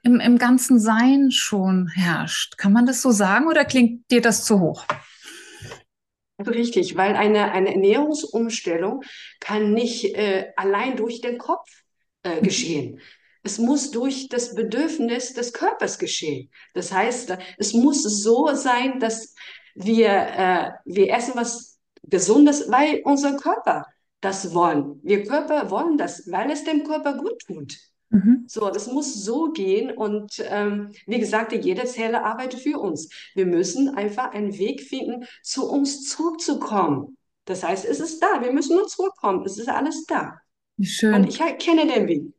im, 0.04 0.20
im 0.20 0.38
ganzen 0.38 0.80
Sein 0.80 1.32
schon 1.32 1.88
herrscht. 1.88 2.58
Kann 2.58 2.74
man 2.74 2.86
das 2.86 3.02
so 3.02 3.12
sagen 3.12 3.48
oder 3.48 3.66
klingt 3.66 4.10
dir 4.12 4.22
das 4.22 4.46
zu 4.46 4.60
hoch? 4.60 4.86
Richtig, 6.40 6.98
weil 6.98 7.16
eine, 7.16 7.52
eine 7.52 7.74
Ernährungsumstellung 7.74 9.04
kann 9.40 9.74
nicht 9.74 10.16
äh, 10.16 10.52
allein 10.58 10.98
durch 10.98 11.22
den 11.22 11.38
Kopf 11.38 11.70
äh, 12.24 12.42
geschehen. 12.42 13.00
Es 13.42 13.58
muss 13.58 13.92
durch 13.92 14.28
das 14.28 14.54
Bedürfnis 14.54 15.34
des 15.34 15.54
Körpers 15.54 15.98
geschehen. 15.98 16.50
Das 16.74 16.92
heißt, 16.92 17.38
es 17.58 17.74
muss 17.74 18.04
so 18.04 18.54
sein, 18.54 19.00
dass 19.00 19.34
wir, 19.76 20.10
äh, 20.10 20.72
wir 20.86 21.14
essen 21.14 21.34
was 21.36 21.80
Gesundes, 22.04 22.70
weil 22.70 23.02
unser 23.04 23.38
Körper 23.38 23.86
das 24.26 24.54
wollen. 24.54 25.00
Wir 25.04 25.24
Körper 25.24 25.70
wollen 25.70 25.98
das, 25.98 26.30
weil 26.32 26.52
es 26.52 26.64
dem 26.64 26.84
Körper 26.84 27.14
gut 27.14 27.40
tut. 27.46 27.78
Mhm. 28.10 28.46
So, 28.48 28.70
das 28.70 28.92
muss 28.92 29.14
so 29.24 29.52
gehen 29.52 29.92
und 29.92 30.44
ähm, 30.50 30.92
wie 31.06 31.20
gesagt, 31.20 31.52
jede 31.54 31.86
Zelle 31.86 32.24
arbeitet 32.24 32.60
für 32.60 32.80
uns. 32.80 33.10
Wir 33.36 33.46
müssen 33.46 33.96
einfach 33.96 34.32
einen 34.32 34.58
Weg 34.58 34.82
finden, 34.82 35.26
zu 35.44 35.70
uns 35.70 36.10
zurückzukommen. 36.10 37.18
Das 37.46 37.64
heißt, 37.64 37.86
es 37.86 38.00
ist 38.00 38.22
da. 38.22 38.42
Wir 38.42 38.52
müssen 38.52 38.76
nur 38.76 38.88
zurückkommen. 38.88 39.46
Es 39.46 39.58
ist 39.60 39.70
alles 39.70 40.06
da. 40.06 40.40
Schön. 40.82 41.14
Und 41.14 41.28
ich 41.30 41.38
kenne 41.60 41.86
den 41.88 42.08
Weg. 42.08 42.35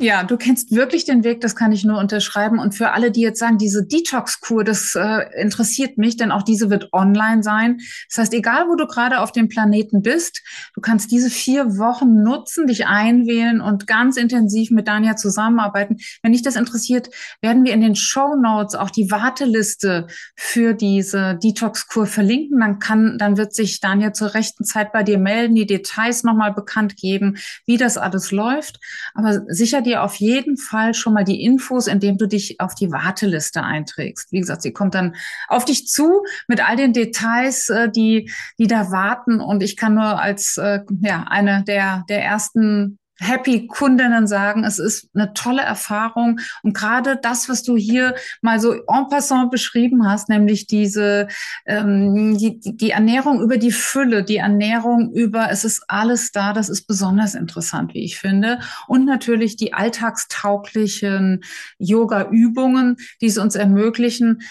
Ja, 0.00 0.22
du 0.22 0.38
kennst 0.38 0.74
wirklich 0.74 1.04
den 1.04 1.24
Weg, 1.24 1.42
das 1.42 1.54
kann 1.54 1.72
ich 1.72 1.84
nur 1.84 1.98
unterschreiben. 1.98 2.58
Und 2.58 2.74
für 2.74 2.92
alle, 2.92 3.10
die 3.10 3.20
jetzt 3.20 3.38
sagen, 3.38 3.58
diese 3.58 3.84
Detox-Kur, 3.84 4.64
das 4.64 4.94
äh, 4.94 5.26
interessiert 5.38 5.98
mich, 5.98 6.16
denn 6.16 6.32
auch 6.32 6.42
diese 6.42 6.70
wird 6.70 6.90
online 6.94 7.42
sein. 7.42 7.80
Das 8.08 8.16
heißt, 8.16 8.32
egal 8.32 8.68
wo 8.68 8.76
du 8.76 8.86
gerade 8.86 9.20
auf 9.20 9.30
dem 9.30 9.50
Planeten 9.50 10.00
bist, 10.00 10.40
du 10.74 10.80
kannst 10.80 11.10
diese 11.10 11.28
vier 11.28 11.76
Wochen 11.76 12.22
nutzen, 12.22 12.66
dich 12.66 12.86
einwählen 12.86 13.60
und 13.60 13.86
ganz 13.86 14.16
intensiv 14.16 14.70
mit 14.70 14.88
Dania 14.88 15.16
zusammenarbeiten. 15.16 15.98
Wenn 16.22 16.32
dich 16.32 16.40
das 16.40 16.56
interessiert, 16.56 17.10
werden 17.42 17.64
wir 17.64 17.74
in 17.74 17.82
den 17.82 17.94
Show 17.94 18.36
Notes 18.36 18.76
auch 18.76 18.88
die 18.88 19.10
Warteliste 19.10 20.06
für 20.34 20.72
diese 20.72 21.38
Detox-Kur 21.42 22.06
verlinken. 22.06 22.58
Dann 22.58 22.78
kann, 22.78 23.18
dann 23.18 23.36
wird 23.36 23.54
sich 23.54 23.80
Dania 23.80 24.14
zur 24.14 24.32
rechten 24.32 24.64
Zeit 24.64 24.92
bei 24.92 25.02
dir 25.02 25.18
melden, 25.18 25.56
die 25.56 25.66
Details 25.66 26.22
nochmal 26.22 26.54
bekannt 26.54 26.96
geben, 26.96 27.36
wie 27.66 27.76
das 27.76 27.98
alles 27.98 28.30
läuft. 28.30 28.80
Aber 29.12 29.42
sicher 29.48 29.82
dir 29.90 30.02
auf 30.02 30.14
jeden 30.16 30.56
Fall 30.56 30.94
schon 30.94 31.12
mal 31.12 31.24
die 31.24 31.42
Infos, 31.42 31.86
indem 31.86 32.16
du 32.16 32.26
dich 32.26 32.60
auf 32.60 32.74
die 32.74 32.90
Warteliste 32.90 33.62
einträgst. 33.62 34.32
Wie 34.32 34.40
gesagt, 34.40 34.62
sie 34.62 34.72
kommt 34.72 34.94
dann 34.94 35.16
auf 35.48 35.64
dich 35.64 35.86
zu 35.86 36.22
mit 36.46 36.66
all 36.66 36.76
den 36.76 36.92
Details, 36.92 37.68
äh, 37.68 37.90
die, 37.90 38.30
die 38.58 38.66
da 38.66 38.90
warten. 38.90 39.40
Und 39.40 39.62
ich 39.62 39.76
kann 39.76 39.94
nur 39.94 40.20
als 40.20 40.56
äh, 40.56 40.80
ja, 41.02 41.24
eine 41.28 41.64
der, 41.64 42.04
der 42.08 42.24
ersten 42.24 42.99
happy 43.20 43.66
Kundinnen 43.66 44.26
sagen, 44.26 44.64
es 44.64 44.78
ist 44.78 45.08
eine 45.14 45.34
tolle 45.34 45.62
Erfahrung. 45.62 46.40
Und 46.62 46.74
gerade 46.74 47.18
das, 47.20 47.48
was 47.48 47.62
du 47.62 47.76
hier 47.76 48.14
mal 48.40 48.58
so 48.58 48.72
en 48.72 49.08
passant 49.10 49.50
beschrieben 49.50 50.08
hast, 50.08 50.28
nämlich 50.28 50.66
diese 50.66 51.28
ähm, 51.66 52.38
die, 52.38 52.60
die 52.60 52.90
Ernährung 52.90 53.40
über 53.42 53.58
die 53.58 53.72
Fülle, 53.72 54.24
die 54.24 54.38
Ernährung 54.38 55.12
über, 55.12 55.50
es 55.50 55.64
ist 55.64 55.84
alles 55.88 56.32
da, 56.32 56.52
das 56.52 56.68
ist 56.68 56.86
besonders 56.86 57.34
interessant, 57.34 57.94
wie 57.94 58.04
ich 58.04 58.18
finde. 58.18 58.60
Und 58.88 59.04
natürlich 59.04 59.56
die 59.56 59.74
alltagstauglichen 59.74 61.42
Yoga-Übungen, 61.78 62.96
die 63.20 63.26
es 63.26 63.38
uns 63.38 63.54
ermöglichen, 63.54 64.42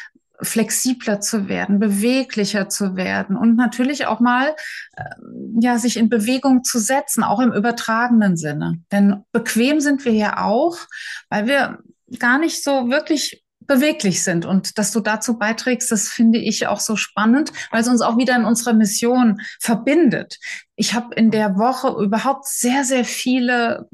flexibler 0.42 1.20
zu 1.20 1.50
werden, 1.50 1.80
beweglicher 1.80 2.70
zu 2.70 2.96
werden 2.96 3.36
und 3.36 3.56
natürlich 3.56 4.06
auch 4.06 4.20
mal 4.20 4.56
äh, 4.96 5.04
ja 5.60 5.78
sich 5.78 5.98
in 5.98 6.10
Bewegung 6.10 6.64
zu 6.64 6.80
setzen, 6.80 7.24
auch 7.24 7.40
im 7.40 7.52
übertragenen 7.52 8.38
Sinne. 8.38 8.82
Denn 8.92 9.24
bequem 9.32 9.80
sind 9.82 10.06
wir 10.06 10.14
ja 10.14 10.44
auch, 10.46 10.78
weil 11.30 11.48
wir 11.48 11.80
gar 12.20 12.40
nicht 12.40 12.64
so 12.64 12.90
wirklich 12.90 13.44
beweglich 13.70 14.24
sind. 14.24 14.46
Und 14.46 14.78
dass 14.78 14.92
du 14.92 15.00
dazu 15.00 15.38
beiträgst, 15.38 15.92
das 15.92 16.10
finde 16.10 16.40
ich 16.40 16.68
auch 16.68 16.80
so 16.82 16.98
spannend, 16.98 17.52
weil 17.72 17.82
es 17.82 17.88
uns 17.88 18.02
auch 18.02 18.18
wieder 18.18 18.36
in 18.36 18.44
unserer 18.44 18.74
Mission 18.74 19.40
verbindet. 19.62 20.40
Ich 20.76 20.94
habe 20.94 21.16
in 21.16 21.32
der 21.32 21.56
Woche 21.58 22.04
überhaupt 22.04 22.48
sehr, 22.48 22.84
sehr 22.84 23.06
viele 23.06 23.88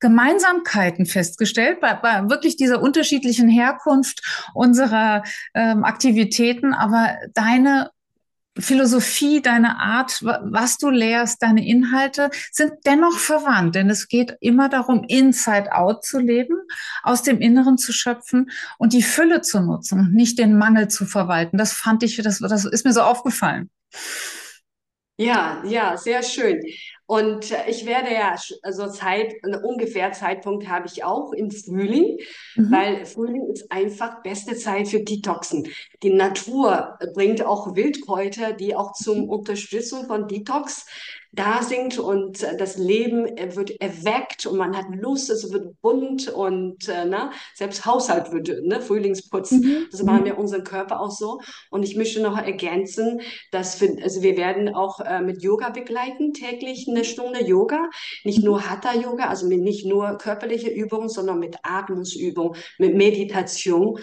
Gemeinsamkeiten 0.00 1.06
festgestellt, 1.06 1.80
bei, 1.80 1.94
bei 1.94 2.28
wirklich 2.28 2.56
dieser 2.56 2.82
unterschiedlichen 2.82 3.48
Herkunft 3.48 4.22
unserer 4.54 5.22
ähm, 5.54 5.84
Aktivitäten, 5.84 6.74
aber 6.74 7.16
deine 7.34 7.90
Philosophie, 8.58 9.40
deine 9.40 9.78
Art, 9.78 10.22
was 10.22 10.76
du 10.76 10.90
lehrst, 10.90 11.42
deine 11.42 11.66
Inhalte 11.66 12.30
sind 12.50 12.72
dennoch 12.84 13.18
verwandt, 13.18 13.74
denn 13.74 13.88
es 13.88 14.08
geht 14.08 14.36
immer 14.40 14.68
darum, 14.68 15.04
inside 15.06 15.72
out 15.72 16.04
zu 16.04 16.18
leben, 16.18 16.56
aus 17.02 17.22
dem 17.22 17.40
Inneren 17.40 17.78
zu 17.78 17.92
schöpfen 17.92 18.50
und 18.78 18.92
die 18.92 19.02
Fülle 19.02 19.40
zu 19.40 19.60
nutzen, 19.60 20.10
nicht 20.12 20.38
den 20.38 20.58
Mangel 20.58 20.88
zu 20.88 21.06
verwalten. 21.06 21.58
Das 21.58 21.72
fand 21.72 22.02
ich, 22.02 22.16
das, 22.16 22.40
das 22.40 22.64
ist 22.64 22.84
mir 22.84 22.92
so 22.92 23.02
aufgefallen. 23.02 23.70
Ja, 25.16 25.62
ja, 25.66 25.96
sehr 25.96 26.22
schön. 26.22 26.62
Und 27.10 27.50
äh, 27.50 27.68
ich 27.68 27.86
werde 27.86 28.14
ja, 28.14 28.36
also 28.62 28.88
Zeit, 28.88 29.34
ungefähr 29.64 30.12
Zeitpunkt 30.12 30.68
habe 30.68 30.86
ich 30.86 31.02
auch 31.02 31.32
im 31.32 31.50
Frühling, 31.50 32.20
mhm. 32.54 32.70
weil 32.70 33.04
Frühling 33.04 33.50
ist 33.52 33.72
einfach 33.72 34.22
beste 34.22 34.54
Zeit 34.54 34.86
für 34.86 35.00
Detoxen. 35.00 35.66
Die 36.04 36.12
Natur 36.12 37.00
bringt 37.14 37.44
auch 37.44 37.74
Wildkräuter, 37.74 38.52
die 38.52 38.76
auch 38.76 38.92
zum 38.92 39.28
Unterstützung 39.28 40.06
von 40.06 40.28
Detox 40.28 40.86
da 41.32 41.62
sind 41.62 41.98
und 41.98 42.42
äh, 42.42 42.56
das 42.56 42.76
Leben 42.76 43.26
äh, 43.36 43.54
wird 43.54 43.80
erweckt 43.80 44.46
und 44.46 44.56
man 44.56 44.76
hat 44.76 44.86
Lust, 44.92 45.30
es 45.30 45.52
wird 45.52 45.80
bunt 45.80 46.28
und 46.28 46.88
äh, 46.88 47.04
ne, 47.04 47.30
selbst 47.54 47.86
Haushalt 47.86 48.32
wird 48.32 48.48
ne, 48.64 48.80
Frühlingsputz. 48.80 49.52
Mhm. 49.52 49.86
Das 49.90 50.02
machen 50.02 50.24
wir 50.24 50.38
unseren 50.38 50.64
Körper 50.64 51.00
auch 51.00 51.12
so. 51.12 51.40
Und 51.70 51.84
ich 51.84 51.96
möchte 51.96 52.20
noch 52.20 52.36
ergänzen, 52.36 53.20
dass 53.52 53.80
wir, 53.80 53.96
also 54.02 54.22
wir 54.22 54.36
werden 54.36 54.74
auch 54.74 55.00
äh, 55.00 55.20
mit 55.20 55.42
Yoga 55.42 55.70
begleiten, 55.70 56.32
täglich 56.32 56.86
eine 56.88 57.04
Stunde 57.04 57.44
Yoga. 57.44 57.88
Nicht 58.24 58.42
nur 58.42 58.68
Hatha-Yoga, 58.68 59.28
also 59.28 59.46
nicht 59.46 59.86
nur 59.86 60.18
körperliche 60.18 60.70
Übungen, 60.70 61.08
sondern 61.08 61.38
mit 61.38 61.56
Atmungsübungen, 61.62 62.56
mit 62.78 62.94
Meditation 62.96 63.98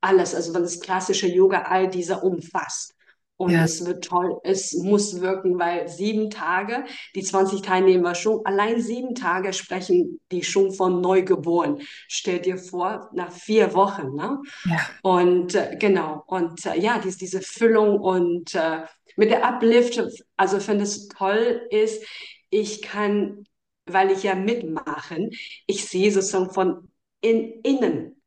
alles, 0.00 0.34
also 0.34 0.54
wenn 0.54 0.62
das 0.62 0.80
klassische 0.80 1.26
Yoga 1.26 1.62
all 1.62 1.88
diese 1.88 2.20
umfasst. 2.20 2.94
Und 3.38 3.52
ja. 3.52 3.62
es 3.62 3.86
wird 3.86 4.04
toll, 4.04 4.40
es 4.42 4.74
muss 4.74 5.20
wirken, 5.20 5.60
weil 5.60 5.88
sieben 5.88 6.28
Tage, 6.28 6.84
die 7.14 7.22
20 7.22 7.62
Teilnehmer 7.62 8.16
schon, 8.16 8.44
allein 8.44 8.82
sieben 8.82 9.14
Tage 9.14 9.52
sprechen 9.52 10.20
die 10.32 10.42
schon 10.42 10.72
von 10.72 11.00
Neugeboren. 11.00 11.78
Stell 12.08 12.40
dir 12.40 12.58
vor, 12.58 13.08
nach 13.12 13.30
vier 13.30 13.74
Wochen. 13.74 14.16
Ne? 14.16 14.42
Ja. 14.64 14.80
Und 15.02 15.54
äh, 15.54 15.76
genau, 15.78 16.24
und 16.26 16.66
äh, 16.66 16.80
ja, 16.80 16.98
dies, 16.98 17.16
diese 17.16 17.40
Füllung 17.40 18.00
und 18.00 18.56
äh, 18.56 18.82
mit 19.14 19.30
der 19.30 19.44
Uplift, 19.44 20.02
also 20.36 20.58
finde 20.58 20.82
es 20.82 21.06
toll 21.06 21.62
ist, 21.70 22.04
ich 22.50 22.82
kann, 22.82 23.44
weil 23.86 24.10
ich 24.10 24.24
ja 24.24 24.34
mitmachen, 24.34 25.30
ich 25.66 25.84
sehe 25.84 26.10
sozusagen 26.10 26.50
von 26.50 26.88
in, 27.20 27.60
innen 27.62 28.17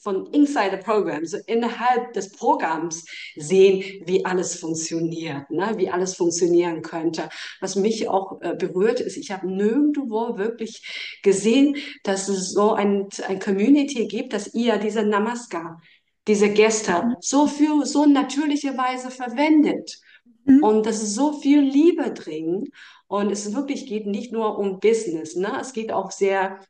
von 0.00 0.26
inside 0.32 0.70
the 0.70 0.78
program, 0.78 1.26
so 1.26 1.38
innerhalb 1.46 2.12
des 2.14 2.30
Programms 2.32 3.04
sehen, 3.36 4.02
wie 4.06 4.24
alles 4.24 4.58
funktioniert, 4.58 5.50
ne? 5.50 5.74
wie 5.76 5.90
alles 5.90 6.14
funktionieren 6.14 6.80
könnte. 6.82 7.28
Was 7.60 7.76
mich 7.76 8.08
auch 8.08 8.40
äh, 8.40 8.54
berührt 8.54 9.00
ist, 9.00 9.16
ich 9.16 9.30
habe 9.30 9.46
nirgendwo 9.46 10.38
wirklich 10.38 11.18
gesehen, 11.22 11.76
dass 12.02 12.28
es 12.28 12.52
so 12.52 12.72
ein, 12.72 13.08
ein 13.28 13.38
Community 13.38 14.06
gibt, 14.06 14.32
dass 14.32 14.54
ihr 14.54 14.78
diese 14.78 15.02
Namaskar, 15.02 15.80
diese 16.26 16.48
Gäste 16.48 17.16
so 17.20 17.46
für 17.46 17.84
so 17.84 18.06
natürliche 18.06 18.76
Weise 18.78 19.10
verwendet. 19.10 19.98
Mhm. 20.44 20.62
Und 20.62 20.86
dass 20.86 21.02
es 21.02 21.14
so 21.14 21.34
viel 21.34 21.60
Liebe 21.60 22.12
drin. 22.12 22.68
Und 23.08 23.30
es 23.32 23.54
wirklich 23.54 23.86
geht 23.86 24.06
nicht 24.06 24.32
nur 24.32 24.56
um 24.56 24.78
Business, 24.78 25.34
ne? 25.34 25.58
Es 25.60 25.72
geht 25.72 25.90
auch 25.90 26.12
sehr 26.12 26.60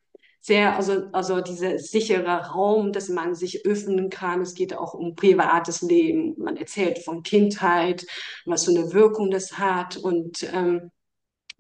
sehr, 0.41 0.77
also, 0.77 1.05
also 1.13 1.41
dieser 1.41 1.79
sichere 1.79 2.47
Raum, 2.53 2.93
dass 2.93 3.09
man 3.09 3.35
sich 3.35 3.67
öffnen 3.67 4.09
kann. 4.11 4.41
Es 4.41 4.55
geht 4.55 4.75
auch 4.75 4.95
um 4.95 5.15
privates 5.15 5.83
Leben. 5.83 6.35
Man 6.39 6.57
erzählt 6.57 6.99
von 7.01 7.23
Kindheit, 7.23 8.07
was 8.47 8.65
für 8.65 8.71
eine 8.71 8.93
Wirkung 8.93 9.31
das 9.31 9.59
hat 9.59 9.97
und 9.97 10.49
ähm, 10.53 10.91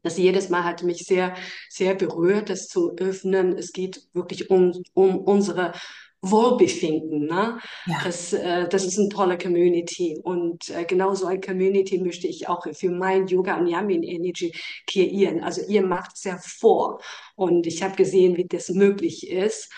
das 0.03 0.17
jedes 0.17 0.49
Mal 0.49 0.65
hat 0.65 0.83
mich 0.83 1.05
sehr, 1.05 1.35
sehr 1.69 1.95
berührt, 1.95 2.49
das 2.49 2.69
zu 2.69 2.97
öffnen. 2.97 3.57
Es 3.59 3.73
geht 3.73 4.09
wirklich 4.15 4.49
um, 4.51 4.83
um 4.95 5.19
unsere 5.19 5.73
Wohlbefinden. 6.23 7.27
Ne? 7.27 7.59
Ja. 7.87 8.01
Das, 8.05 8.33
äh, 8.33 8.69
das 8.69 8.85
ist 8.85 8.99
eine 8.99 9.09
tolle 9.09 9.39
Community. 9.39 10.19
Und 10.23 10.69
äh, 10.71 10.85
genau 10.85 11.15
so 11.15 11.27
eine 11.27 11.41
Community 11.41 11.99
möchte 11.99 12.27
ich 12.27 12.49
auch 12.49 12.67
für 12.73 12.91
mein 12.91 13.27
Yoga 13.27 13.57
und 13.59 13.67
Yamin 13.67 14.03
Energy 14.03 14.53
kreieren. 14.87 15.43
Also 15.43 15.63
ihr 15.67 15.83
macht 15.83 16.17
es 16.17 16.25
ja 16.25 16.39
vor. 16.39 17.01
Und 17.37 17.67
ich 17.67 17.83
habe 17.83 17.97
gesehen, 17.97 18.37
wie 18.37 18.47
das 18.47 18.69
möglich 18.69 19.29
ist. 19.31 19.71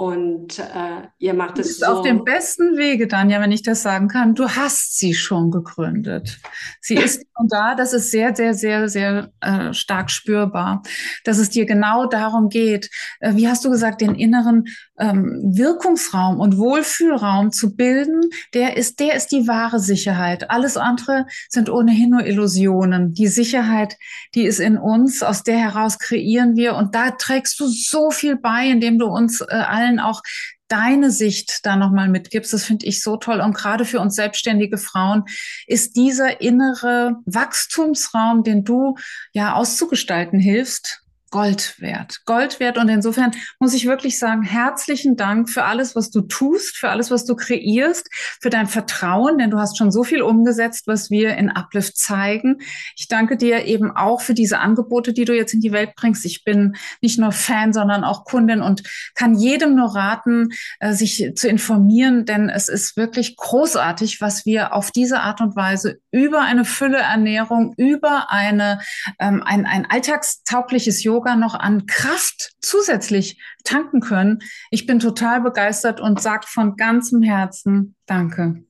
Und 0.00 0.58
äh, 0.58 1.08
ihr 1.18 1.34
macht 1.34 1.58
es 1.58 1.76
so. 1.76 1.84
auf 1.84 2.02
dem 2.06 2.24
besten 2.24 2.78
Wege, 2.78 3.06
Danja, 3.06 3.38
wenn 3.42 3.52
ich 3.52 3.60
das 3.60 3.82
sagen 3.82 4.08
kann. 4.08 4.34
Du 4.34 4.48
hast 4.48 4.96
sie 4.96 5.12
schon 5.12 5.50
gegründet. 5.50 6.38
Sie 6.80 6.94
ist 6.96 7.22
schon 7.36 7.48
da. 7.48 7.74
Das 7.74 7.92
ist 7.92 8.10
sehr, 8.10 8.34
sehr, 8.34 8.54
sehr, 8.54 8.88
sehr 8.88 9.30
äh, 9.42 9.74
stark 9.74 10.10
spürbar, 10.10 10.82
dass 11.24 11.36
es 11.36 11.50
dir 11.50 11.66
genau 11.66 12.06
darum 12.06 12.48
geht. 12.48 12.88
Äh, 13.20 13.34
wie 13.34 13.46
hast 13.46 13.62
du 13.62 13.70
gesagt, 13.70 14.00
den 14.00 14.14
inneren 14.14 14.68
ähm, 14.98 15.38
Wirkungsraum 15.44 16.40
und 16.40 16.56
Wohlfühlraum 16.56 17.52
zu 17.52 17.76
bilden? 17.76 18.22
Der 18.54 18.78
ist, 18.78 19.00
der 19.00 19.16
ist 19.16 19.28
die 19.28 19.48
wahre 19.48 19.80
Sicherheit. 19.80 20.50
Alles 20.50 20.78
andere 20.78 21.26
sind 21.50 21.68
ohnehin 21.68 22.08
nur 22.08 22.24
Illusionen. 22.24 23.12
Die 23.12 23.28
Sicherheit, 23.28 23.98
die 24.34 24.44
ist 24.44 24.60
in 24.60 24.78
uns. 24.78 25.22
Aus 25.22 25.42
der 25.42 25.58
heraus 25.58 25.98
kreieren 25.98 26.56
wir. 26.56 26.74
Und 26.76 26.94
da 26.94 27.10
trägst 27.10 27.60
du 27.60 27.66
so 27.66 28.10
viel 28.10 28.36
bei, 28.36 28.66
indem 28.66 28.98
du 28.98 29.04
uns 29.04 29.42
äh, 29.42 29.44
allen 29.50 29.89
allen 29.90 30.00
auch 30.00 30.22
deine 30.68 31.10
Sicht 31.10 31.66
da 31.66 31.76
nochmal 31.76 32.08
mitgibst. 32.08 32.52
Das 32.52 32.64
finde 32.64 32.86
ich 32.86 33.02
so 33.02 33.16
toll. 33.16 33.40
Und 33.40 33.54
gerade 33.54 33.84
für 33.84 34.00
uns 34.00 34.14
selbstständige 34.14 34.78
Frauen 34.78 35.24
ist 35.66 35.96
dieser 35.96 36.40
innere 36.40 37.16
Wachstumsraum, 37.26 38.44
den 38.44 38.64
du 38.64 38.94
ja 39.32 39.54
auszugestalten 39.54 40.38
hilfst, 40.38 41.02
Gold 41.30 41.76
wert. 41.78 42.22
Gold 42.26 42.58
wert. 42.58 42.76
Und 42.76 42.88
insofern 42.88 43.30
muss 43.60 43.72
ich 43.72 43.86
wirklich 43.86 44.18
sagen, 44.18 44.42
herzlichen 44.42 45.16
Dank 45.16 45.48
für 45.48 45.62
alles, 45.62 45.94
was 45.94 46.10
du 46.10 46.22
tust, 46.22 46.76
für 46.76 46.90
alles, 46.90 47.12
was 47.12 47.24
du 47.24 47.36
kreierst, 47.36 48.08
für 48.40 48.50
dein 48.50 48.66
Vertrauen, 48.66 49.38
denn 49.38 49.50
du 49.50 49.58
hast 49.58 49.78
schon 49.78 49.92
so 49.92 50.02
viel 50.02 50.22
umgesetzt, 50.22 50.88
was 50.88 51.08
wir 51.08 51.36
in 51.36 51.48
Uplift 51.48 51.96
zeigen. 51.96 52.58
Ich 52.96 53.06
danke 53.06 53.36
dir 53.36 53.64
eben 53.64 53.92
auch 53.92 54.20
für 54.20 54.34
diese 54.34 54.58
Angebote, 54.58 55.12
die 55.12 55.24
du 55.24 55.32
jetzt 55.32 55.54
in 55.54 55.60
die 55.60 55.70
Welt 55.70 55.94
bringst. 55.94 56.24
Ich 56.24 56.42
bin 56.42 56.74
nicht 57.00 57.18
nur 57.20 57.30
Fan, 57.30 57.72
sondern 57.72 58.02
auch 58.02 58.24
Kundin 58.24 58.60
und 58.60 58.82
kann 59.14 59.36
jedem 59.36 59.76
nur 59.76 59.94
raten, 59.94 60.48
äh, 60.80 60.92
sich 60.92 61.32
zu 61.36 61.48
informieren, 61.48 62.24
denn 62.24 62.48
es 62.48 62.68
ist 62.68 62.96
wirklich 62.96 63.36
großartig, 63.36 64.20
was 64.20 64.46
wir 64.46 64.74
auf 64.74 64.90
diese 64.90 65.20
Art 65.20 65.40
und 65.40 65.54
Weise 65.54 66.00
über 66.10 66.40
eine 66.40 66.64
Fülle 66.64 66.98
Ernährung, 66.98 67.72
über 67.76 68.32
eine, 68.32 68.80
ähm, 69.20 69.44
ein, 69.44 69.64
ein 69.64 69.86
alltagstaugliches 69.88 71.04
Yoga 71.04 71.19
Yoga 71.20 71.36
noch 71.36 71.54
an 71.54 71.86
Kraft 71.86 72.52
zusätzlich 72.62 73.38
tanken 73.64 74.00
können. 74.00 74.38
Ich 74.70 74.86
bin 74.86 75.00
total 75.00 75.42
begeistert 75.42 76.00
und 76.00 76.20
sage 76.20 76.46
von 76.46 76.76
ganzem 76.76 77.22
Herzen 77.22 77.94
Danke. 78.06 78.64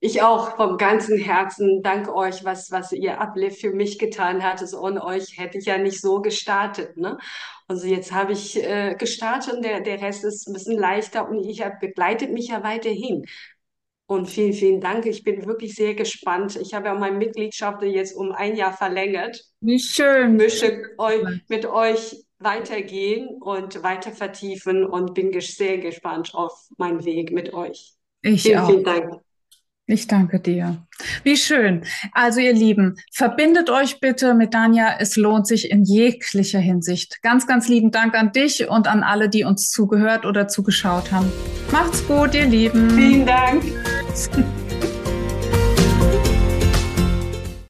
Ich 0.00 0.22
auch 0.22 0.54
vom 0.54 0.78
ganzen 0.78 1.18
Herzen 1.18 1.82
danke 1.82 2.14
euch, 2.14 2.44
was, 2.44 2.70
was 2.70 2.92
ihr 2.92 3.20
Uplift 3.20 3.60
für 3.60 3.72
mich 3.72 3.98
getan 3.98 4.44
hat. 4.44 4.60
Also 4.60 4.80
ohne 4.80 5.04
euch 5.04 5.36
hätte 5.38 5.58
ich 5.58 5.64
ja 5.64 5.76
nicht 5.76 6.00
so 6.00 6.22
gestartet. 6.22 6.96
Ne? 6.96 7.18
Also 7.66 7.88
jetzt 7.88 8.12
habe 8.12 8.32
ich 8.32 8.62
äh, 8.62 8.94
gestartet 8.94 9.54
und 9.54 9.64
der, 9.64 9.80
der 9.80 10.00
Rest 10.00 10.22
ist 10.22 10.46
ein 10.46 10.52
bisschen 10.52 10.78
leichter 10.78 11.28
und 11.28 11.44
ich 11.44 11.62
hab, 11.64 11.80
begleitet 11.80 12.30
mich 12.30 12.46
ja 12.46 12.62
weiterhin. 12.62 13.24
Und 14.10 14.26
vielen, 14.26 14.54
vielen 14.54 14.80
Dank. 14.80 15.04
Ich 15.04 15.22
bin 15.22 15.44
wirklich 15.44 15.74
sehr 15.74 15.94
gespannt. 15.94 16.56
Ich 16.56 16.72
habe 16.72 16.86
ja 16.86 16.94
meine 16.94 17.18
Mitgliedschaft 17.18 17.82
jetzt 17.82 18.16
um 18.16 18.32
ein 18.32 18.56
Jahr 18.56 18.72
verlängert. 18.72 19.44
Wie 19.60 19.78
schön. 19.78 20.40
Ich 20.40 20.62
möchte 20.62 20.82
mit 21.48 21.66
euch 21.66 22.24
weitergehen 22.38 23.28
und 23.42 23.82
weiter 23.82 24.12
vertiefen 24.12 24.86
und 24.86 25.12
bin 25.12 25.38
sehr 25.40 25.76
gespannt 25.76 26.30
auf 26.34 26.52
meinen 26.78 27.04
Weg 27.04 27.32
mit 27.32 27.52
euch. 27.52 27.96
Ich 28.22 28.44
vielen, 28.44 28.58
auch. 28.58 28.70
Vielen 28.70 28.84
Dank. 28.84 29.20
Ich 29.84 30.06
danke 30.06 30.40
dir. 30.40 30.86
Wie 31.22 31.36
schön. 31.36 31.84
Also 32.12 32.40
ihr 32.40 32.54
Lieben, 32.54 32.96
verbindet 33.12 33.68
euch 33.68 34.00
bitte 34.00 34.32
mit 34.32 34.54
Danja. 34.54 34.96
Es 34.98 35.16
lohnt 35.16 35.46
sich 35.46 35.70
in 35.70 35.84
jeglicher 35.84 36.60
Hinsicht. 36.60 37.20
Ganz, 37.20 37.46
ganz 37.46 37.68
lieben 37.68 37.90
Dank 37.90 38.14
an 38.14 38.32
dich 38.32 38.68
und 38.68 38.86
an 38.86 39.02
alle, 39.02 39.28
die 39.28 39.44
uns 39.44 39.70
zugehört 39.70 40.24
oder 40.24 40.48
zugeschaut 40.48 41.12
haben. 41.12 41.30
Macht's 41.70 42.06
gut, 42.06 42.34
ihr 42.34 42.46
Lieben. 42.46 42.90
Vielen 42.90 43.26
Dank. 43.26 43.64
Thanks. 44.08 44.48